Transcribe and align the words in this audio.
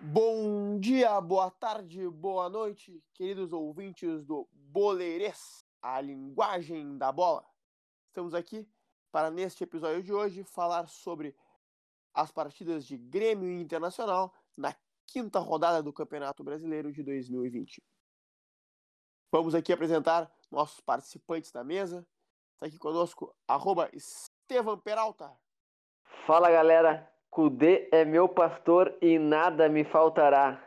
Bom 0.00 0.80
dia, 0.80 1.20
boa 1.20 1.50
tarde, 1.50 2.08
boa 2.08 2.48
noite, 2.48 3.04
queridos 3.12 3.52
ouvintes 3.52 4.24
do 4.24 4.48
Boleirês, 4.52 5.62
a 5.82 6.00
linguagem 6.00 6.96
da 6.96 7.12
bola. 7.12 7.44
Estamos 8.06 8.32
aqui 8.32 8.66
para, 9.12 9.30
neste 9.30 9.64
episódio 9.64 10.02
de 10.02 10.14
hoje, 10.14 10.42
falar 10.44 10.88
sobre 10.88 11.36
as 12.14 12.32
partidas 12.32 12.86
de 12.86 12.96
Grêmio 12.96 13.50
Internacional 13.50 14.34
na 14.56 14.74
quinta 15.10 15.40
rodada 15.40 15.82
do 15.82 15.92
Campeonato 15.92 16.44
Brasileiro 16.44 16.92
de 16.92 17.02
2020. 17.02 17.82
Vamos 19.32 19.56
aqui 19.56 19.72
apresentar 19.72 20.32
nossos 20.50 20.80
participantes 20.80 21.50
da 21.50 21.64
mesa. 21.64 22.06
Está 22.54 22.66
aqui 22.66 22.78
conosco, 22.78 23.34
arroba 23.46 23.90
Estevam 23.92 24.78
Peralta. 24.78 25.36
Fala 26.26 26.50
galera, 26.50 27.12
Cudê 27.28 27.88
é 27.92 28.04
meu 28.04 28.28
pastor 28.28 28.96
e 29.02 29.18
nada 29.18 29.68
me 29.68 29.84
faltará. 29.84 30.64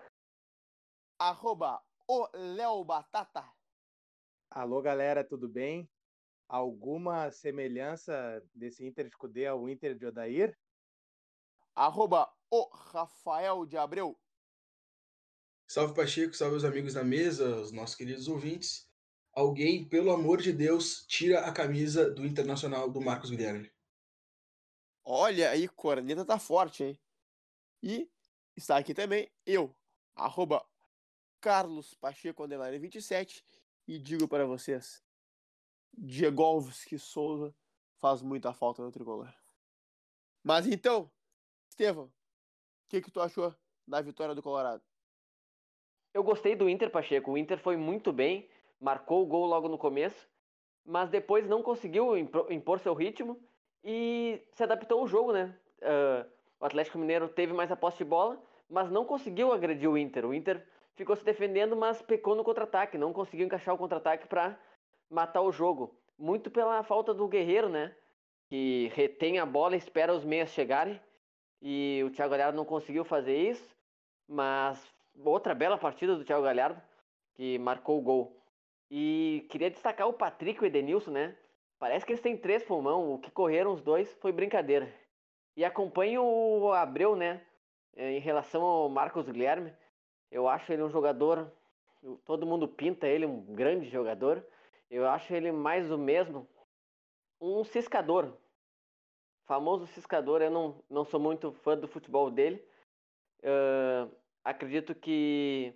Arroba 1.18 1.82
o 2.08 2.28
Léo 2.34 2.84
Batata. 2.84 3.50
Alô 4.50 4.82
galera, 4.82 5.24
tudo 5.24 5.48
bem? 5.48 5.90
Alguma 6.50 7.32
semelhança 7.32 8.44
desse 8.54 8.86
Inter 8.86 9.10
de 9.10 9.18
Cudê 9.18 9.48
ao 9.48 9.70
Inter 9.70 9.98
de 9.98 10.06
Odair? 10.06 10.58
Arroba 11.74 12.30
o 12.52 12.70
Rafael 12.74 13.66
de 13.66 13.78
Abreu. 13.78 14.20
Salve 15.68 15.96
Pacheco, 15.96 16.36
salve 16.36 16.56
os 16.56 16.66
amigos 16.66 16.94
da 16.94 17.04
mesa, 17.04 17.56
os 17.56 17.72
nossos 17.72 17.96
queridos 17.96 18.28
ouvintes. 18.28 18.90
Alguém, 19.32 19.88
pelo 19.88 20.12
amor 20.12 20.42
de 20.42 20.54
Deus, 20.54 21.06
tira 21.08 21.42
a 21.42 21.52
camisa 21.52 22.10
do 22.10 22.26
Internacional 22.26 22.90
do 22.90 23.02
Marcos 23.02 23.30
Guilherme. 23.30 23.72
Olha 25.04 25.50
aí, 25.50 25.68
corneta 25.68 26.24
tá 26.24 26.38
forte, 26.38 26.84
hein? 26.84 27.00
E 27.82 28.10
está 28.56 28.78
aqui 28.78 28.94
também 28.94 29.30
eu, 29.46 29.76
arroba 30.16 30.64
Carlos 31.42 31.94
Pacheco 31.96 32.48
27 32.48 33.44
e 33.88 34.00
digo 34.00 34.28
para 34.28 34.46
vocês, 34.46 35.04
Diegovski 35.92 36.98
Souza 36.98 37.54
faz 37.98 38.22
muita 38.22 38.54
falta 38.54 38.82
no 38.82 38.92
tricolor. 38.92 39.34
Mas 40.44 40.68
então, 40.68 41.12
Estevam, 41.70 42.06
o 42.06 42.12
que, 42.88 43.02
que 43.02 43.10
tu 43.10 43.20
achou 43.20 43.54
da 43.88 44.00
vitória 44.00 44.36
do 44.36 44.44
Colorado? 44.44 44.84
Eu 46.14 46.24
gostei 46.24 46.56
do 46.56 46.70
Inter, 46.70 46.92
Pacheco. 46.92 47.32
O 47.32 47.38
Inter 47.38 47.58
foi 47.58 47.76
muito 47.76 48.14
bem, 48.14 48.48
marcou 48.80 49.24
o 49.24 49.26
gol 49.26 49.46
logo 49.48 49.68
no 49.68 49.78
começo, 49.78 50.30
mas 50.86 51.10
depois 51.10 51.48
não 51.48 51.64
conseguiu 51.64 52.16
impor 52.18 52.80
seu 52.80 52.94
ritmo 52.94 53.40
e 53.84 54.40
se 54.52 54.64
adaptou 54.64 55.00
ao 55.00 55.08
jogo, 55.08 55.32
né? 55.32 55.56
Uh, 55.82 56.30
o 56.60 56.66
Atlético 56.66 57.00
Mineiro 57.00 57.28
teve 57.28 57.52
mais 57.52 57.72
a 57.72 57.76
posse 57.76 57.98
de 57.98 58.06
bola, 58.06 58.42
mas 58.70 58.92
não 58.92 59.06
conseguiu 59.06 59.52
agredir 59.52 59.90
o 59.90 59.98
Inter. 59.98 60.26
O 60.26 60.34
Inter 60.34 60.64
ficou 60.96 61.16
se 61.16 61.26
defendendo, 61.26 61.76
mas 61.76 62.02
pecou 62.02 62.36
no 62.36 62.44
contra-ataque, 62.44 62.98
não 62.98 63.12
conseguiu 63.12 63.46
encaixar 63.46 63.74
o 63.74 63.78
contra-ataque 63.78 64.28
para 64.28 64.58
matar 65.10 65.42
o 65.42 65.52
jogo. 65.52 65.98
Muito 66.18 66.52
pela 66.52 66.84
falta 66.84 67.14
do 67.14 67.28
Guerreiro, 67.28 67.70
né? 67.70 67.96
Que 68.50 68.92
retém 68.94 69.40
a 69.40 69.46
bola, 69.46 69.76
espera 69.76 70.14
os 70.14 70.24
meias 70.24 70.52
chegarem. 70.52 71.02
E 71.60 72.04
o 72.06 72.12
Thiago 72.12 72.32
Galhardo 72.32 72.58
não 72.58 72.66
conseguiu 72.66 73.04
fazer 73.04 73.36
isso, 73.36 73.76
mas 74.28 74.94
outra 75.24 75.54
bela 75.54 75.78
partida 75.78 76.16
do 76.16 76.24
Thiago 76.24 76.44
Galhardo, 76.44 76.82
que 77.36 77.58
marcou 77.60 78.00
o 78.00 78.02
gol. 78.02 78.44
E 78.90 79.46
queria 79.50 79.70
destacar 79.70 80.08
o 80.08 80.14
Patrick 80.14 80.60
e 80.60 80.64
o 80.64 80.68
Edenilson, 80.68 81.12
né? 81.12 81.36
Parece 81.80 82.06
que 82.06 82.12
eles 82.12 82.22
têm 82.22 82.38
três 82.38 82.64
pulmão. 82.64 83.14
O 83.14 83.20
que 83.20 83.32
correram 83.32 83.74
os 83.74 83.82
dois 83.82 84.14
foi 84.22 84.32
brincadeira. 84.32 84.94
E 85.56 85.66
acompanho 85.66 86.24
o 86.24 86.72
Abreu, 86.72 87.16
né? 87.16 87.46
Em 87.96 88.20
relação 88.20 88.62
ao 88.64 88.90
Marcos 88.90 89.28
Guilherme. 89.28 89.74
Eu 90.32 90.48
acho 90.48 90.72
ele 90.72 90.84
um 90.84 90.90
jogador. 90.90 91.52
Todo 92.26 92.46
mundo 92.46 92.68
pinta 92.68 93.08
ele 93.08 93.26
um 93.26 93.42
grande 93.54 93.90
jogador. 93.90 94.46
Eu 94.90 95.08
acho 95.08 95.34
ele 95.34 95.52
mais 95.52 95.92
o 95.92 95.98
mesmo. 95.98 96.48
Um 97.42 97.64
ciscador. 97.64 98.38
Famoso 99.46 99.88
ciscador. 99.88 100.42
Eu 100.42 100.52
não, 100.52 100.84
não 100.90 101.04
sou 101.04 101.20
muito 101.20 101.52
fã 101.52 101.78
do 101.78 101.88
futebol 101.88 102.32
dele. 102.32 102.64
Uh, 103.44 104.10
acredito 104.44 104.94
que 104.94 105.74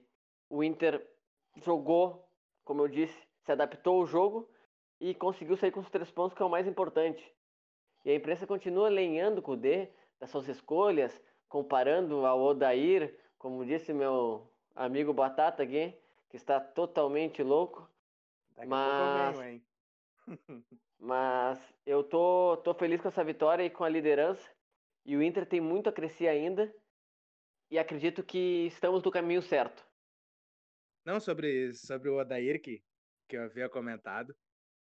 o 0.50 0.64
Inter 0.64 1.06
jogou, 1.56 2.28
como 2.64 2.82
eu 2.82 2.88
disse, 2.88 3.28
se 3.46 3.52
adaptou 3.52 4.02
ao 4.02 4.06
jogo 4.06 4.50
e 5.00 5.14
conseguiu 5.14 5.56
sair 5.56 5.72
com 5.72 5.80
os 5.80 5.90
três 5.90 6.12
pontos, 6.12 6.36
que 6.36 6.42
é 6.42 6.46
o 6.46 6.50
mais 6.50 6.68
importante. 6.68 7.24
E 8.04 8.12
a 8.12 8.16
imprensa 8.16 8.48
continua 8.48 8.90
lenhando 8.90 9.42
com 9.42 9.54
o 9.54 9.58
D 9.58 9.90
das 10.20 10.30
suas 10.30 10.48
escolhas, 10.48 11.22
comparando 11.48 12.26
ao 12.26 12.42
Odair, 12.42 13.18
como 13.38 13.66
disse 13.66 13.94
meu 13.94 14.52
amigo 14.76 15.14
Batata 15.14 15.64
aqui, 15.64 15.94
que 16.30 16.36
está 16.36 16.60
totalmente 16.60 17.42
louco. 17.44 17.90
Daqui 18.56 18.68
mas, 18.68 19.38
venho, 19.38 19.62
mas 21.00 21.74
eu 21.86 22.04
tô, 22.04 22.58
tô 22.64 22.74
feliz 22.74 23.00
com 23.02 23.08
essa 23.08 23.24
vitória 23.24 23.64
e 23.64 23.70
com 23.70 23.84
a 23.84 23.90
liderança. 23.90 24.50
E 25.06 25.16
o 25.16 25.24
Inter 25.24 25.46
tem 25.46 25.62
muito 25.62 25.88
a 25.88 25.94
crescer 25.94 26.28
ainda. 26.28 26.74
E 27.70 27.78
acredito 27.78 28.24
que 28.24 28.68
estamos 28.68 29.04
no 29.04 29.12
caminho 29.12 29.42
certo. 29.42 29.86
Não, 31.06 31.20
sobre, 31.20 31.74
sobre 31.74 32.10
o 32.10 32.18
Odair, 32.18 32.62
que, 32.62 32.82
que 33.28 33.36
eu 33.36 33.44
havia 33.44 33.70
comentado. 33.70 34.36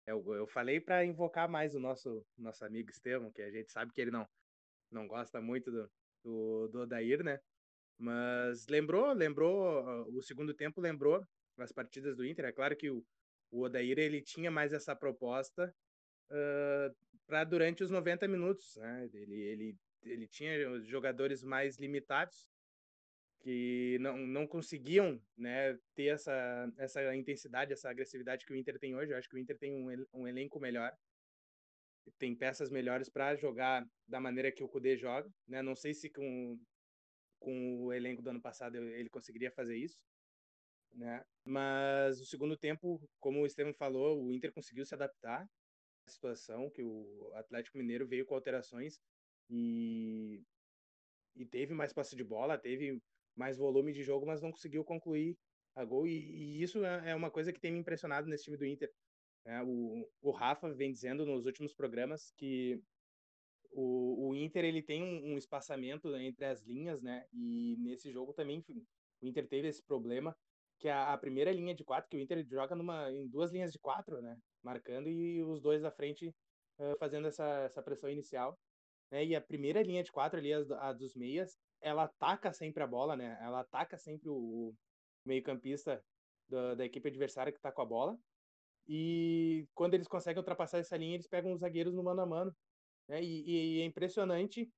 Eu, 0.06 0.22
eu 0.34 0.46
falei 0.46 0.80
para 0.80 1.04
invocar 1.04 1.48
mais 1.48 1.74
o 1.74 1.80
nosso, 1.80 2.24
nosso 2.36 2.64
amigo 2.64 2.90
Estevam, 2.90 3.32
que 3.32 3.40
a 3.40 3.50
gente 3.50 3.72
sabe 3.72 3.90
que 3.92 4.00
ele 4.02 4.10
não, 4.10 4.28
não 4.90 5.06
gosta 5.06 5.40
muito 5.40 5.70
do, 5.70 5.90
do, 6.22 6.68
do 6.68 6.80
Odair, 6.80 7.24
né? 7.24 7.40
Mas 7.98 8.66
lembrou, 8.68 9.12
lembrou, 9.12 10.06
o 10.14 10.22
segundo 10.22 10.52
tempo 10.52 10.80
lembrou 10.80 11.26
as 11.58 11.72
partidas 11.72 12.16
do 12.16 12.26
Inter. 12.26 12.46
É 12.46 12.52
claro 12.52 12.76
que 12.76 12.90
o, 12.90 13.02
o 13.50 13.62
Odair 13.62 13.98
ele 13.98 14.20
tinha 14.20 14.50
mais 14.50 14.74
essa 14.74 14.94
proposta 14.94 15.74
uh, 16.30 16.96
para 17.26 17.44
durante 17.44 17.82
os 17.82 17.90
90 17.90 18.28
minutos, 18.28 18.76
né? 18.76 19.08
Ele, 19.14 19.40
ele, 19.40 19.76
ele 20.02 20.28
tinha 20.28 20.80
jogadores 20.82 21.42
mais 21.42 21.78
limitados 21.78 22.53
que 23.44 23.98
não, 24.00 24.16
não 24.16 24.46
conseguiam 24.46 25.20
né, 25.36 25.78
ter 25.94 26.06
essa, 26.06 26.72
essa 26.78 27.14
intensidade, 27.14 27.74
essa 27.74 27.90
agressividade 27.90 28.46
que 28.46 28.52
o 28.54 28.56
Inter 28.56 28.78
tem 28.78 28.96
hoje. 28.96 29.12
Eu 29.12 29.18
acho 29.18 29.28
que 29.28 29.36
o 29.36 29.38
Inter 29.38 29.58
tem 29.58 29.70
um, 29.70 30.06
um 30.14 30.26
elenco 30.26 30.58
melhor, 30.58 30.90
tem 32.18 32.34
peças 32.34 32.70
melhores 32.70 33.10
para 33.10 33.36
jogar 33.36 33.86
da 34.08 34.18
maneira 34.18 34.50
que 34.50 34.64
o 34.64 34.68
Kudê 34.68 34.96
joga. 34.96 35.30
Né? 35.46 35.60
Não 35.60 35.76
sei 35.76 35.92
se 35.92 36.08
com, 36.08 36.58
com 37.38 37.84
o 37.84 37.92
elenco 37.92 38.22
do 38.22 38.30
ano 38.30 38.40
passado 38.40 38.76
ele 38.76 39.10
conseguiria 39.10 39.50
fazer 39.50 39.76
isso. 39.76 39.98
Né? 40.94 41.22
Mas 41.44 42.18
o 42.22 42.24
segundo 42.24 42.56
tempo, 42.56 42.98
como 43.20 43.42
o 43.42 43.46
Estevam 43.46 43.74
falou, 43.74 44.24
o 44.24 44.32
Inter 44.32 44.54
conseguiu 44.54 44.86
se 44.86 44.94
adaptar 44.94 45.46
à 46.06 46.10
situação 46.10 46.70
que 46.70 46.82
o 46.82 47.30
Atlético 47.34 47.76
Mineiro 47.76 48.06
veio 48.06 48.24
com 48.24 48.34
alterações 48.34 48.98
e, 49.50 50.42
e 51.36 51.44
teve 51.44 51.74
mais 51.74 51.92
posse 51.92 52.16
de 52.16 52.24
bola, 52.24 52.56
teve 52.56 53.02
mais 53.36 53.56
volume 53.58 53.92
de 53.92 54.02
jogo, 54.02 54.26
mas 54.26 54.40
não 54.40 54.50
conseguiu 54.50 54.84
concluir 54.84 55.36
a 55.74 55.84
gol. 55.84 56.06
E, 56.06 56.12
e 56.12 56.62
isso 56.62 56.84
é, 56.84 57.10
é 57.10 57.14
uma 57.14 57.30
coisa 57.30 57.52
que 57.52 57.60
tem 57.60 57.72
me 57.72 57.78
impressionado 57.78 58.28
nesse 58.28 58.44
time 58.44 58.56
do 58.56 58.66
Inter. 58.66 58.90
É, 59.46 59.62
o, 59.62 60.08
o 60.22 60.30
Rafa 60.30 60.72
vem 60.72 60.92
dizendo 60.92 61.26
nos 61.26 61.44
últimos 61.44 61.74
programas 61.74 62.32
que 62.36 62.80
o, 63.72 64.28
o 64.28 64.34
Inter 64.34 64.64
ele 64.64 64.82
tem 64.82 65.02
um, 65.02 65.32
um, 65.32 65.38
espaçamento 65.38 66.14
entre 66.16 66.46
as 66.46 66.62
linhas, 66.62 67.02
né? 67.02 67.26
E 67.32 67.76
nesse 67.80 68.10
jogo 68.10 68.32
também 68.32 68.64
o 69.20 69.26
Inter 69.26 69.46
teve 69.48 69.68
esse 69.68 69.82
problema 69.82 70.34
que 70.78 70.88
a, 70.88 71.12
a, 71.12 71.18
primeira 71.18 71.52
linha 71.52 71.74
de 71.74 71.84
quatro 71.84 72.08
que 72.08 72.16
o 72.16 72.20
Inter 72.20 72.44
joga 72.46 72.74
numa 72.74 73.10
em 73.10 73.28
duas 73.28 73.52
linhas 73.52 73.72
de 73.72 73.78
quatro, 73.78 74.20
né? 74.22 74.38
Marcando 74.62 75.08
e 75.08 75.42
os 75.42 75.60
dois 75.60 75.82
da 75.82 75.90
frente 75.90 76.28
uh, 76.78 76.96
fazendo 76.98 77.28
essa, 77.28 77.46
essa 77.64 77.82
pressão 77.82 78.08
inicial. 78.08 78.58
Né? 79.10 79.26
E 79.26 79.36
a 79.36 79.40
primeira 79.40 79.82
linha 79.82 80.02
de 80.02 80.12
quatro 80.12 80.38
ali, 80.38 80.52
a, 80.52 80.58
a 80.80 80.92
dos 80.92 81.14
meias, 81.14 81.58
ela 81.84 82.04
ataca 82.04 82.52
sempre 82.52 82.82
a 82.82 82.86
bola, 82.86 83.14
né? 83.14 83.38
Ela 83.42 83.60
ataca 83.60 83.98
sempre 83.98 84.28
o, 84.30 84.74
meio-campista 85.24 86.02
da, 86.48 86.74
da, 86.74 86.84
equipe 86.84 87.08
adversária 87.08 87.52
que 87.52 87.60
tá 87.60 87.70
com 87.70 87.82
a 87.82 87.86
bola. 87.86 88.18
E 88.86 89.66
quando 89.74 89.94
eles 89.94 90.08
conseguem 90.08 90.38
ultrapassar 90.38 90.78
essa 90.78 90.96
linha, 90.96 91.14
eles 91.14 91.26
pegam 91.26 91.52
os 91.52 91.60
zagueiros 91.60 91.94
no 91.94 92.02
mano 92.02 92.22
a 92.22 92.26
mano. 92.26 92.56
Né? 93.08 93.22
E, 93.22 93.78
e 93.78 93.80
é 93.80 93.84
impressionante. 93.84 94.70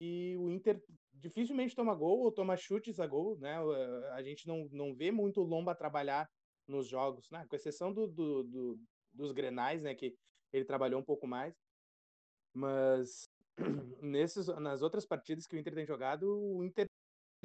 E 0.00 0.36
o 0.38 0.50
Inter 0.50 0.82
dificilmente 1.12 1.74
toma 1.74 1.94
gol 1.94 2.20
ou 2.20 2.32
toma 2.32 2.56
chutes 2.56 2.98
a 2.98 3.06
gol, 3.06 3.38
né? 3.38 3.58
A 4.12 4.22
gente 4.22 4.46
não, 4.46 4.66
não 4.72 4.94
vê 4.94 5.10
muito 5.10 5.42
o 5.42 5.44
Lomba 5.44 5.74
trabalhar 5.74 6.26
nos 6.66 6.86
jogos, 6.86 7.28
né? 7.30 7.44
Com 7.46 7.56
exceção 7.56 7.92
do, 7.92 8.06
do, 8.06 8.42
do, 8.44 8.80
dos 9.12 9.32
Grenais, 9.32 9.82
né? 9.82 9.94
Que 9.94 10.16
ele 10.54 10.64
trabalhou 10.64 11.00
um 11.00 11.04
pouco 11.04 11.26
mais. 11.26 11.54
Mas 12.54 13.28
nesses, 14.00 14.46
nas 14.46 14.82
outras 14.82 15.06
partidas 15.06 15.46
que 15.46 15.56
o 15.56 15.58
Inter 15.58 15.74
tem 15.74 15.86
jogado, 15.86 16.24
o 16.24 16.64
Inter 16.64 16.86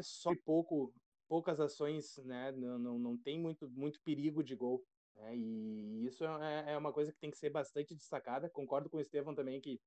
sofre 0.02 0.42
pouco 0.44 0.94
poucas 1.28 1.60
ações, 1.60 2.18
né? 2.24 2.52
Não, 2.52 2.78
não, 2.78 3.00
não 3.00 3.18
tem 3.18 3.40
muito, 3.40 3.70
muito 3.72 4.02
perigo 4.02 4.44
de 4.44 4.56
gol. 4.56 4.84
Né? 5.16 5.36
E 5.36 6.06
isso 6.06 6.24
é, 6.26 6.74
é 6.74 6.78
uma 6.78 6.94
coisa 6.94 7.12
que 7.12 7.20
tem 7.20 7.32
que 7.32 7.38
ser 7.38 7.50
bastante 7.50 7.96
destacada. 7.96 8.50
Concordo 8.50 8.90
com 8.90 8.98
o 8.98 9.02
Estevão 9.02 9.34
também 9.34 9.60
que 9.60 9.80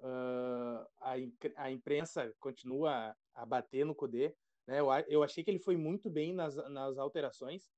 uh, 0.00 0.86
a, 0.98 1.14
a 1.56 1.70
imprensa 1.70 2.34
continua 2.40 3.14
a 3.34 3.46
bater 3.46 3.84
no 3.84 3.94
Cudê. 3.94 4.34
Né? 4.66 4.80
Eu, 4.80 4.86
eu 5.08 5.22
achei 5.22 5.44
que 5.44 5.50
ele 5.50 5.58
foi 5.58 5.76
muito 5.76 6.08
bem 6.10 6.32
nas, 6.32 6.56
nas 6.70 6.98
alterações. 6.98 7.68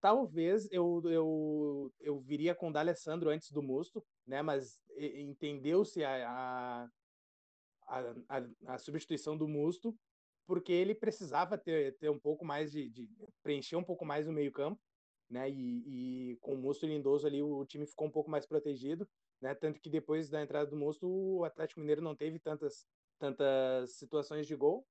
Talvez 0.00 0.68
eu, 0.70 1.02
eu, 1.06 1.92
eu 2.00 2.20
viria 2.20 2.54
com 2.54 2.68
o 2.68 2.72
D'Alessandro 2.72 3.30
antes 3.30 3.50
do 3.50 3.62
Musto, 3.62 4.04
né? 4.26 4.42
mas 4.42 4.80
entendeu-se 4.96 6.04
a, 6.04 6.88
a, 7.88 8.02
a, 8.28 8.74
a, 8.74 8.78
substituição 8.78 9.36
do 9.36 9.48
Musto, 9.48 9.96
porque 10.46 10.72
ele 10.72 10.94
precisava 10.94 11.58
ter, 11.58 11.96
ter 11.98 12.10
um 12.10 12.18
pouco 12.18 12.44
mais 12.44 12.70
de, 12.70 12.88
de 12.88 13.08
preencher 13.42 13.76
um 13.76 13.84
pouco 13.84 14.04
mais 14.04 14.28
o 14.28 14.32
meio 14.32 14.52
campo, 14.52 14.80
né? 15.28 15.50
E, 15.50 16.32
e 16.32 16.36
com 16.36 16.54
o 16.54 16.58
Musto 16.58 16.86
e 16.86 16.88
Lindoso 16.88 17.26
ali 17.26 17.42
o 17.42 17.64
time 17.66 17.86
ficou 17.86 18.06
um 18.06 18.10
pouco 18.10 18.30
mais 18.30 18.46
protegido, 18.46 19.06
né? 19.40 19.54
Tanto 19.54 19.80
que 19.80 19.90
depois 19.90 20.30
da 20.30 20.42
entrada 20.42 20.70
do 20.70 20.76
Musto 20.76 21.06
o 21.06 21.44
Atlético 21.44 21.80
Mineiro 21.80 22.00
não 22.00 22.16
teve 22.16 22.38
tantas 22.38 22.86
tantas 23.18 23.92
situações 23.96 24.46
de 24.46 24.54
gol, 24.54 24.86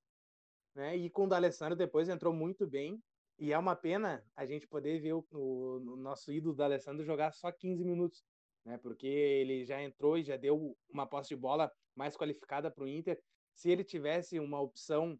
né? 0.76 0.96
E 0.96 1.10
com 1.10 1.26
o 1.26 1.28
D'Alessandro 1.28 1.76
depois 1.76 2.10
entrou 2.10 2.34
muito 2.34 2.68
bem. 2.68 3.02
E 3.40 3.54
é 3.54 3.58
uma 3.58 3.76
pena 3.76 4.24
a 4.36 4.46
gente 4.46 4.68
poder 4.68 5.00
ver 5.00 5.14
o, 5.14 5.26
o, 5.32 5.94
o 5.94 5.96
nosso 5.96 6.32
ídolo 6.32 6.56
D'Alessandro 6.56 7.06
jogar 7.06 7.32
só 7.34 7.52
15 7.52 7.86
minutos, 7.86 8.24
né? 8.66 8.78
Porque 8.80 9.08
ele 9.08 9.64
já 9.64 9.82
entrou 9.82 10.18
e 10.18 10.24
já 10.24 10.38
deu 10.38 10.76
uma 10.90 11.08
posse 11.08 11.30
de 11.30 11.36
bola 11.36 11.72
mais 11.96 12.18
qualificada 12.18 12.72
para 12.72 12.84
o 12.84 12.88
Inter. 12.88 13.22
Se 13.54 13.70
ele 13.70 13.84
tivesse 13.84 14.40
uma 14.40 14.60
opção 14.60 15.20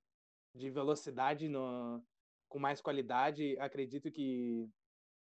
de 0.54 0.70
velocidade 0.70 1.48
no, 1.48 2.04
com 2.48 2.58
mais 2.60 2.82
qualidade, 2.82 3.58
acredito 3.60 4.12
que 4.12 4.68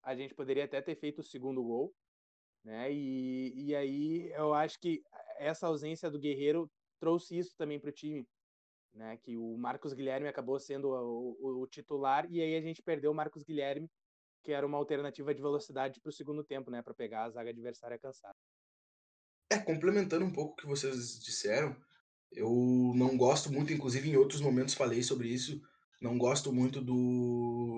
a 0.02 0.14
gente 0.14 0.34
poderia 0.34 0.64
até 0.64 0.82
ter 0.82 0.94
feito 0.96 1.20
o 1.20 1.24
segundo 1.24 1.62
gol, 1.62 1.94
né? 2.62 2.92
E, 2.92 3.68
e 3.68 3.74
aí 3.74 4.30
eu 4.32 4.52
acho 4.52 4.78
que 4.78 5.02
essa 5.38 5.66
ausência 5.66 6.10
do 6.10 6.18
Guerreiro 6.18 6.70
trouxe 6.98 7.38
isso 7.38 7.54
também 7.56 7.80
para 7.80 7.90
o 7.90 7.92
time, 7.92 8.26
né? 8.94 9.16
Que 9.22 9.36
o 9.36 9.56
Marcos 9.56 9.92
Guilherme 9.92 10.28
acabou 10.28 10.58
sendo 10.58 10.88
o, 10.88 11.36
o, 11.40 11.62
o, 11.62 11.66
titular 11.66 12.26
e 12.30 12.40
aí 12.40 12.56
a 12.56 12.60
gente 12.60 12.82
perdeu 12.82 13.10
o 13.10 13.14
Marcos 13.14 13.42
Guilherme, 13.42 13.90
que 14.42 14.52
era 14.52 14.66
uma 14.66 14.78
alternativa 14.78 15.34
de 15.34 15.40
velocidade 15.40 16.00
para 16.00 16.10
o 16.10 16.12
segundo 16.12 16.44
tempo, 16.44 16.70
né? 16.70 16.82
Para 16.82 16.94
pegar 16.94 17.24
a 17.24 17.30
zaga 17.30 17.50
adversária 17.50 17.98
cansada. 17.98 18.36
É, 19.50 19.58
complementando 19.58 20.24
um 20.24 20.32
pouco 20.32 20.52
o 20.52 20.56
que 20.56 20.66
vocês 20.66 21.18
disseram, 21.20 21.76
eu 22.32 22.92
não 22.94 23.16
gosto 23.16 23.52
muito, 23.52 23.72
inclusive 23.72 24.08
em 24.08 24.16
outros 24.16 24.40
momentos 24.40 24.74
falei 24.74 25.02
sobre 25.02 25.28
isso, 25.28 25.60
não 26.00 26.16
gosto 26.16 26.52
muito 26.52 26.80
do, 26.80 27.76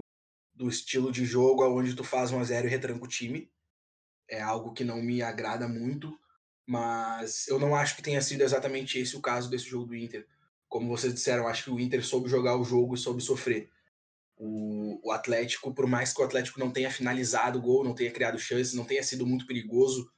do 0.55 0.69
estilo 0.69 1.11
de 1.11 1.25
jogo 1.25 1.65
onde 1.67 1.97
tu 1.97 2.05
faz 2.05 2.31
um 2.31 2.39
a 2.39 2.45
zero 2.45 2.67
e 2.67 2.71
retranca 2.71 3.05
o 3.05 3.09
time. 3.09 3.51
É 4.29 4.41
algo 4.41 4.73
que 4.73 4.85
não 4.85 5.03
me 5.03 5.21
agrada 5.21 5.69
muito, 5.69 6.19
mas 6.67 7.47
eu 7.49 7.59
não 7.59 7.75
acho 7.75 7.97
que 7.97 8.03
tenha 8.03 8.23
sido 8.23 8.43
exatamente 8.43 8.99
esse 8.99 9.17
o 9.17 9.21
caso 9.21 9.51
desse 9.51 9.67
jogo 9.67 9.87
do 9.87 9.97
Inter. 9.97 10.27
Como 10.75 10.89
vocês 10.89 11.15
disseram, 11.15 11.47
acho 11.47 11.63
que 11.63 11.71
o 11.71 11.79
Inter 11.79 12.05
soube 12.05 12.29
jogar 12.29 12.57
o 12.57 12.65
jogo 12.65 12.97
e 12.97 12.99
soube 12.99 13.23
sofrer. 13.23 13.71
O, 14.37 14.99
o 15.07 15.13
Atlético, 15.13 15.73
por 15.73 15.87
mais 15.87 16.13
que 16.13 16.21
o 16.21 16.25
Atlético 16.25 16.59
não 16.59 16.73
tenha 16.73 16.91
finalizado 16.91 17.61
o 17.61 17.63
gol, 17.63 17.85
não 17.85 17.95
tenha 17.95 18.11
criado 18.11 18.41
chances, 18.41 18.75
não 18.75 18.85
tenha 18.85 19.01
sido 19.01 19.25
muito 19.25 19.47
perigoso 19.47 20.11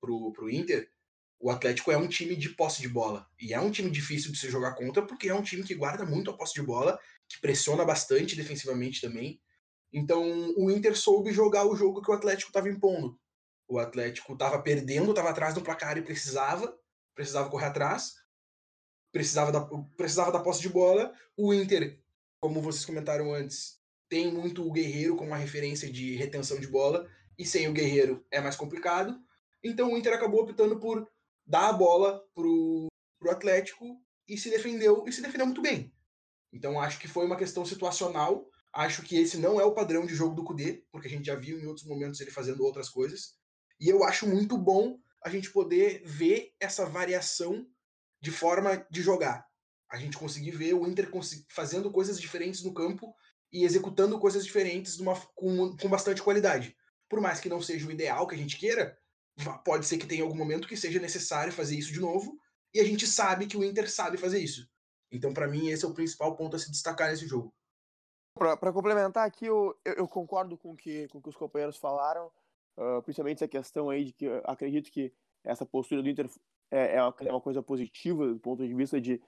pro, 0.00 0.32
pro 0.32 0.48
Inter, 0.48 0.90
o 1.38 1.50
Atlético 1.50 1.92
é 1.92 1.98
um 1.98 2.08
time 2.08 2.34
de 2.34 2.48
posse 2.48 2.80
de 2.80 2.88
bola. 2.88 3.28
E 3.38 3.52
é 3.52 3.60
um 3.60 3.70
time 3.70 3.90
difícil 3.90 4.32
de 4.32 4.38
se 4.38 4.48
jogar 4.48 4.74
contra, 4.76 5.04
porque 5.04 5.28
é 5.28 5.34
um 5.34 5.42
time 5.42 5.62
que 5.62 5.74
guarda 5.74 6.06
muito 6.06 6.30
a 6.30 6.34
posse 6.34 6.54
de 6.54 6.62
bola, 6.62 6.98
que 7.28 7.38
pressiona 7.38 7.84
bastante 7.84 8.34
defensivamente 8.34 9.02
também. 9.02 9.38
Então 9.92 10.54
o 10.56 10.70
Inter 10.70 10.96
soube 10.96 11.32
jogar 11.32 11.66
o 11.66 11.76
jogo 11.76 12.00
que 12.00 12.10
o 12.10 12.14
Atlético 12.14 12.48
estava 12.48 12.70
impondo. 12.70 13.20
O 13.68 13.78
Atlético 13.78 14.32
estava 14.32 14.58
perdendo, 14.62 15.10
estava 15.10 15.28
atrás 15.28 15.52
do 15.52 15.60
placar 15.60 15.98
e 15.98 16.02
precisava, 16.02 16.74
precisava 17.14 17.50
correr 17.50 17.66
atrás, 17.66 18.14
precisava 19.16 19.50
da, 19.50 19.62
precisava 19.96 20.30
da 20.30 20.40
posse 20.40 20.60
de 20.60 20.68
bola. 20.68 21.10
O 21.34 21.54
Inter, 21.54 21.98
como 22.38 22.60
vocês 22.60 22.84
comentaram 22.84 23.32
antes, 23.32 23.80
tem 24.10 24.30
muito 24.30 24.66
o 24.66 24.70
Guerreiro 24.70 25.16
como 25.16 25.30
uma 25.30 25.38
referência 25.38 25.90
de 25.90 26.14
retenção 26.16 26.60
de 26.60 26.68
bola, 26.68 27.08
e 27.38 27.46
sem 27.46 27.66
o 27.66 27.72
Guerreiro 27.72 28.24
é 28.30 28.42
mais 28.42 28.56
complicado. 28.56 29.18
Então 29.64 29.90
o 29.90 29.96
Inter 29.96 30.12
acabou 30.12 30.42
optando 30.42 30.78
por 30.78 31.08
dar 31.46 31.70
a 31.70 31.72
bola 31.72 32.22
pro, 32.34 32.88
pro 33.18 33.30
Atlético 33.30 33.98
e 34.28 34.36
se 34.36 34.50
defendeu 34.50 35.04
e 35.06 35.12
se 35.12 35.22
defendeu 35.22 35.46
muito 35.46 35.62
bem. 35.62 35.90
Então 36.52 36.78
acho 36.78 36.98
que 36.98 37.08
foi 37.08 37.24
uma 37.24 37.36
questão 37.36 37.64
situacional. 37.64 38.46
Acho 38.70 39.02
que 39.02 39.16
esse 39.16 39.38
não 39.38 39.58
é 39.58 39.64
o 39.64 39.72
padrão 39.72 40.04
de 40.04 40.14
jogo 40.14 40.34
do 40.34 40.44
Kudê, 40.44 40.84
porque 40.92 41.08
a 41.08 41.10
gente 41.10 41.24
já 41.24 41.34
viu 41.34 41.58
em 41.58 41.66
outros 41.66 41.86
momentos 41.86 42.20
ele 42.20 42.30
fazendo 42.30 42.62
outras 42.62 42.90
coisas. 42.90 43.34
E 43.80 43.88
eu 43.88 44.04
acho 44.04 44.28
muito 44.28 44.58
bom 44.58 44.98
a 45.24 45.30
gente 45.30 45.50
poder 45.50 46.02
ver 46.04 46.52
essa 46.60 46.84
variação 46.84 47.66
de 48.20 48.30
forma 48.30 48.86
de 48.90 49.02
jogar. 49.02 49.46
A 49.90 49.96
gente 49.96 50.18
conseguir 50.18 50.50
ver 50.50 50.74
o 50.74 50.86
Inter 50.86 51.08
fazendo 51.48 51.90
coisas 51.90 52.20
diferentes 52.20 52.62
no 52.62 52.74
campo 52.74 53.14
e 53.52 53.64
executando 53.64 54.18
coisas 54.18 54.44
diferentes 54.44 54.98
com, 55.34 55.76
com 55.76 55.88
bastante 55.88 56.22
qualidade. 56.22 56.76
Por 57.08 57.20
mais 57.20 57.40
que 57.40 57.48
não 57.48 57.62
seja 57.62 57.86
o 57.86 57.92
ideal 57.92 58.26
que 58.26 58.34
a 58.34 58.38
gente 58.38 58.58
queira, 58.58 58.98
pode 59.64 59.86
ser 59.86 59.98
que 59.98 60.06
tenha 60.06 60.24
algum 60.24 60.34
momento 60.34 60.66
que 60.66 60.76
seja 60.76 60.98
necessário 60.98 61.52
fazer 61.52 61.76
isso 61.76 61.92
de 61.92 62.00
novo, 62.00 62.38
e 62.74 62.80
a 62.80 62.84
gente 62.84 63.06
sabe 63.06 63.46
que 63.46 63.56
o 63.56 63.64
Inter 63.64 63.90
sabe 63.90 64.16
fazer 64.16 64.40
isso. 64.40 64.68
Então, 65.10 65.32
para 65.32 65.46
mim, 65.46 65.68
esse 65.68 65.84
é 65.84 65.88
o 65.88 65.94
principal 65.94 66.36
ponto 66.36 66.56
a 66.56 66.58
se 66.58 66.70
destacar 66.70 67.10
nesse 67.10 67.26
jogo. 67.26 67.54
Para 68.34 68.72
complementar 68.72 69.26
aqui, 69.26 69.46
eu, 69.46 69.74
eu, 69.84 70.06
concordo 70.06 70.58
com 70.58 70.76
que, 70.76 71.08
com 71.08 71.22
que 71.22 71.28
os 71.28 71.36
companheiros 71.36 71.78
falaram, 71.78 72.30
uh, 72.76 73.00
principalmente 73.02 73.38
essa 73.38 73.48
questão 73.48 73.88
aí 73.88 74.04
de 74.04 74.12
que 74.12 74.26
acredito 74.44 74.90
que 74.90 75.10
essa 75.42 75.64
postura 75.64 76.02
do 76.02 76.08
Inter 76.08 76.28
é, 76.70 76.96
é, 76.96 77.02
uma, 77.02 77.14
é 77.20 77.30
uma 77.30 77.40
coisa 77.40 77.62
positiva 77.62 78.26
do 78.26 78.38
ponto 78.38 78.66
de 78.66 78.74
vista 78.74 79.00
de 79.00 79.20